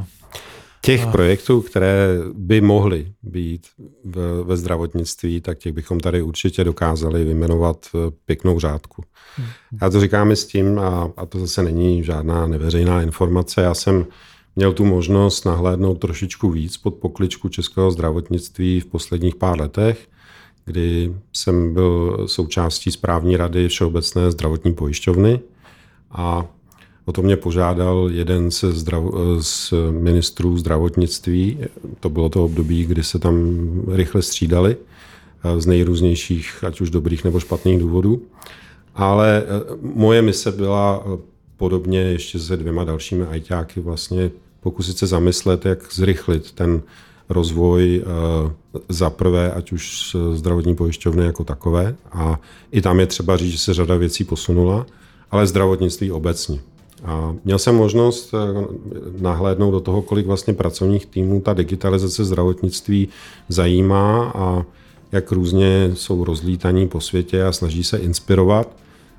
Těch 0.84 1.06
projektů, 1.06 1.60
které 1.60 2.18
by 2.34 2.60
mohly 2.60 3.12
být 3.22 3.66
v, 4.04 4.44
ve 4.44 4.56
zdravotnictví, 4.56 5.40
tak 5.40 5.58
těch 5.58 5.72
bychom 5.72 6.00
tady 6.00 6.22
určitě 6.22 6.64
dokázali 6.64 7.24
vyjmenovat 7.24 7.86
eh, 7.94 7.98
pěknou 8.24 8.60
řádku. 8.60 9.02
Hmm. 9.36 9.46
Já 9.82 9.90
to 9.90 10.00
říkám 10.00 10.30
s 10.30 10.46
tím, 10.46 10.78
a, 10.78 11.10
a 11.16 11.26
to 11.26 11.38
zase 11.38 11.62
není 11.62 12.04
žádná 12.04 12.46
neveřejná 12.46 13.02
informace, 13.02 13.62
já 13.62 13.74
jsem 13.74 14.06
měl 14.56 14.72
tu 14.72 14.84
možnost 14.84 15.44
nahlédnout 15.44 15.94
trošičku 15.94 16.50
víc 16.50 16.76
pod 16.76 16.94
pokličku 16.94 17.48
českého 17.48 17.90
zdravotnictví 17.90 18.80
v 18.80 18.86
posledních 18.86 19.34
pár 19.34 19.60
letech, 19.60 20.08
kdy 20.64 21.14
jsem 21.32 21.74
byl 21.74 22.24
součástí 22.26 22.90
správní 22.90 23.36
rady 23.36 23.68
Všeobecné 23.68 24.30
zdravotní 24.30 24.74
pojišťovny 24.74 25.40
a 26.10 26.46
O 27.04 27.12
to 27.12 27.22
mě 27.22 27.36
požádal 27.36 28.08
jeden 28.12 28.50
ze 28.50 28.72
zdrav, 28.72 29.04
z 29.40 29.74
ministrů 29.90 30.58
zdravotnictví. 30.58 31.58
To 32.00 32.08
bylo 32.08 32.28
to 32.28 32.44
období, 32.44 32.84
kdy 32.84 33.02
se 33.02 33.18
tam 33.18 33.56
rychle 33.88 34.22
střídali 34.22 34.76
z 35.58 35.66
nejrůznějších, 35.66 36.64
ať 36.66 36.80
už 36.80 36.90
dobrých 36.90 37.24
nebo 37.24 37.40
špatných 37.40 37.78
důvodů. 37.78 38.22
Ale 38.94 39.42
eh, 39.46 39.76
moje 39.80 40.22
mise 40.22 40.52
byla 40.52 41.04
eh, 41.06 41.18
podobně 41.56 42.00
ještě 42.00 42.38
se 42.38 42.56
dvěma 42.56 42.84
dalšími 42.84 43.24
ajťáky 43.24 43.80
vlastně 43.80 44.30
pokusit 44.60 44.98
se 44.98 45.06
zamyslet, 45.06 45.66
jak 45.66 45.92
zrychlit 45.92 46.52
ten 46.52 46.82
rozvoj 47.28 48.02
eh, 48.02 48.52
za 48.88 49.10
prvé, 49.10 49.52
ať 49.52 49.72
už 49.72 50.16
zdravotní 50.32 50.74
pojišťovny 50.74 51.24
jako 51.24 51.44
takové. 51.44 51.96
A 52.12 52.40
i 52.72 52.80
tam 52.80 53.00
je 53.00 53.06
třeba 53.06 53.36
říct, 53.36 53.52
že 53.52 53.58
se 53.58 53.74
řada 53.74 53.96
věcí 53.96 54.24
posunula, 54.24 54.86
ale 55.30 55.46
zdravotnictví 55.46 56.12
obecně. 56.12 56.58
A 57.04 57.34
měl 57.44 57.58
jsem 57.58 57.74
možnost 57.74 58.34
eh, 58.34 58.64
nahlédnout 59.20 59.70
do 59.70 59.80
toho, 59.80 60.02
kolik 60.02 60.26
vlastně 60.26 60.54
pracovních 60.54 61.06
týmů 61.06 61.40
ta 61.40 61.54
digitalizace 61.54 62.24
zdravotnictví 62.24 63.08
zajímá 63.48 64.32
a 64.34 64.64
jak 65.12 65.32
různě 65.32 65.90
jsou 65.94 66.24
rozlítaní 66.24 66.88
po 66.88 67.00
světě 67.00 67.44
a 67.44 67.52
snaží 67.52 67.84
se 67.84 67.98
inspirovat. 67.98 68.76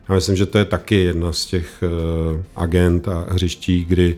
A 0.08 0.14
myslím, 0.14 0.36
že 0.36 0.46
to 0.46 0.58
je 0.58 0.66
taky 0.66 0.96
jedna 0.96 1.32
z 1.32 1.46
těch 1.46 1.84
eh, 1.84 2.44
agent 2.56 3.08
a 3.08 3.26
hřiští, 3.30 3.86
kdy 3.86 4.18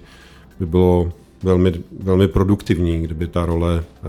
by 0.60 0.66
bylo 0.66 1.12
velmi, 1.44 1.74
velmi 2.00 2.28
produktivní, 2.28 3.02
kdyby 3.02 3.28
ta 3.28 3.46
role 3.46 3.84
eh, 3.84 4.08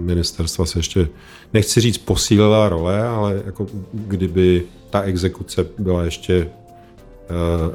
ministerstva 0.00 0.66
se 0.66 0.78
ještě, 0.78 1.08
nechci 1.54 1.80
říct 1.80 1.98
posílila 1.98 2.68
role, 2.68 3.08
ale 3.08 3.42
jako 3.46 3.66
kdyby 3.92 4.62
ta 4.90 5.00
exekuce 5.02 5.66
byla 5.78 6.04
ještě 6.04 6.48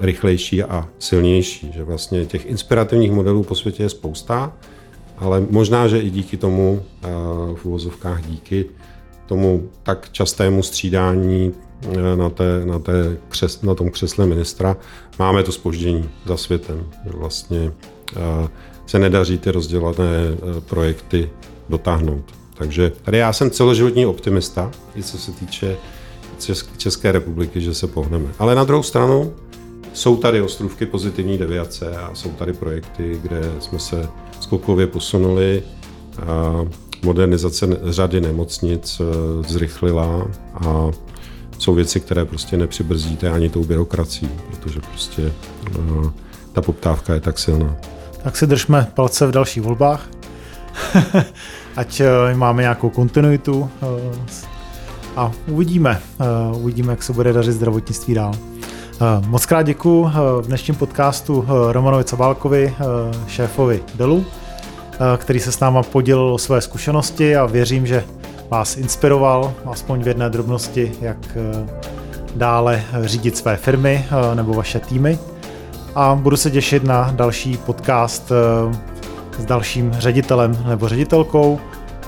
rychlejší 0.02 0.64
a 0.64 0.88
silnější. 1.00 1.72
Že 1.74 1.84
vlastně 1.84 2.26
těch 2.26 2.46
inspirativních 2.46 3.12
modelů 3.12 3.44
po 3.44 3.56
světě 3.56 3.84
je 3.84 3.90
spousta, 3.90 4.54
ale 5.18 5.44
možná, 5.50 5.88
že 5.88 6.00
i 6.00 6.10
díky 6.10 6.38
tomu, 6.38 6.84
eh, 7.04 7.08
v 7.56 7.66
uvozovkách 7.66 8.22
díky 8.26 8.66
tomu 9.26 9.70
tak 9.84 10.10
častému 10.12 10.64
střídání 10.64 11.54
eh, 11.84 12.16
na, 12.16 12.30
té, 12.30 12.66
na, 12.66 12.80
té 12.80 13.18
křes, 13.30 13.62
na 13.62 13.76
tom 13.76 13.90
křesle 13.90 14.26
ministra, 14.26 14.78
máme 15.20 15.44
to 15.44 15.52
spoždění 15.52 16.10
za 16.26 16.38
světem. 16.38 16.86
Vlastně 17.06 17.72
se 18.86 19.00
nedaří 19.00 19.38
ty 19.38 19.52
rozdělané 19.52 20.08
projekty 20.66 21.30
dotáhnout. 21.70 22.24
Takže 22.54 22.92
tady 23.02 23.18
já 23.18 23.34
jsem 23.34 23.52
celoživotní 23.52 24.06
optimista, 24.06 24.72
i 24.96 25.04
co 25.04 25.18
se 25.18 25.32
týče 25.32 25.78
České 26.78 27.12
republiky, 27.12 27.62
že 27.62 27.74
se 27.74 27.88
pohneme. 27.88 28.28
Ale 28.40 28.56
na 28.56 28.64
druhou 28.64 28.84
stranu 28.84 29.34
jsou 29.94 30.18
tady 30.18 30.42
ostrůvky 30.42 30.86
pozitivní 30.86 31.38
deviace 31.38 31.98
a 31.98 32.16
jsou 32.16 32.30
tady 32.30 32.54
projekty, 32.54 33.20
kde 33.22 33.52
jsme 33.60 33.80
se 33.80 34.08
skokově 34.40 34.88
posunuli. 34.88 35.64
A 36.28 36.66
modernizace 37.04 37.68
řady 37.84 38.22
nemocnic 38.22 39.00
e, 39.00 39.04
zrychlila 39.50 40.28
a 40.54 40.92
jsou 41.58 41.74
věci, 41.74 42.00
které 42.00 42.26
prostě 42.26 42.58
nepřibrzdíte 42.58 43.30
ani 43.30 43.50
tou 43.50 43.64
byrokracií, 43.64 44.30
protože 44.50 44.80
prostě 44.80 45.22
e, 45.22 45.32
ta 46.54 46.62
poptávka 46.62 47.14
je 47.14 47.20
tak 47.20 47.40
silná. 47.40 47.76
Tak 48.24 48.38
si 48.38 48.48
držme 48.48 48.88
palce 48.94 49.28
v 49.28 49.32
dalších 49.32 49.64
volbách, 49.64 50.10
ať 51.76 52.00
e, 52.00 52.36
máme 52.36 52.62
nějakou 52.62 52.90
kontinuitu 52.90 53.70
a 55.16 55.32
uvidíme, 55.48 56.02
uh, 56.52 56.62
uvidíme, 56.64 56.94
jak 56.94 57.04
se 57.04 57.14
bude 57.14 57.34
dařit 57.34 57.52
zdravotnictví 57.52 58.14
dál. 58.14 58.32
Uh, 58.32 59.28
moc 59.28 59.46
krát 59.46 59.62
děkuji 59.62 60.02
uh, 60.02 60.12
v 60.42 60.48
dnešním 60.48 60.76
podcastu 60.76 61.46
Romanovi 61.72 62.04
Cabálkovi, 62.04 62.76
šéfovi 63.28 63.84
Delu, 63.96 64.26
který 65.18 65.40
se 65.40 65.52
s 65.52 65.60
náma 65.60 65.84
podělil 65.84 66.34
o 66.34 66.38
své 66.38 66.62
zkušenosti 66.62 67.36
a 67.36 67.46
věřím, 67.46 67.86
že 67.86 68.04
vás 68.50 68.78
inspiroval, 68.78 69.54
aspoň 69.66 70.04
v 70.04 70.08
jedné 70.08 70.30
drobnosti, 70.30 70.92
jak 71.02 71.38
dále 72.36 72.84
řídit 73.02 73.38
své 73.38 73.58
firmy 73.58 74.06
nebo 74.34 74.54
vaše 74.54 74.80
týmy. 74.80 75.20
A 75.96 76.16
budu 76.16 76.38
se 76.38 76.52
těšit 76.52 76.84
na 76.84 77.12
další 77.16 77.58
podcast 77.58 78.32
s 79.40 79.46
dalším 79.46 79.92
ředitelem 79.94 80.66
nebo 80.68 80.90
ředitelkou, 80.90 81.60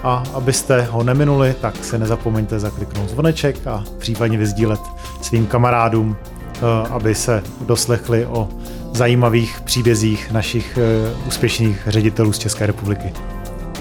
a 0.04 0.24
abyste 0.34 0.82
ho 0.82 1.04
neminuli, 1.04 1.56
tak 1.62 1.86
se 1.86 1.98
nezapomeňte 1.98 2.60
zakliknout 2.60 3.10
zvoneček 3.10 3.68
a 3.68 3.84
případně 3.98 4.38
vyzdílet 4.38 4.80
svým 5.22 5.48
kamarádům, 5.48 6.16
eh, 6.56 6.60
aby 6.90 7.16
se 7.16 7.44
doslechli 7.62 8.26
o 8.26 8.50
zajímavých 8.92 9.62
příbězích 9.62 10.32
našich 10.32 10.78
eh, 10.82 11.14
úspěšných 11.28 11.84
ředitelů 11.88 12.34
z 12.34 12.40
České 12.40 12.68
republiky. 12.68 13.14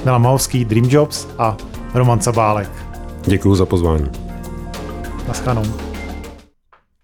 Milan 0.04 0.22
Mahovský, 0.22 0.64
Dream 0.64 0.86
Jobs 0.90 1.26
a 1.38 1.56
Roman 1.94 2.20
Cabálek. 2.20 2.70
Děkuji 3.26 3.54
za 3.54 3.66
pozvání. 3.66 4.10
Naschledanou. 5.28 5.89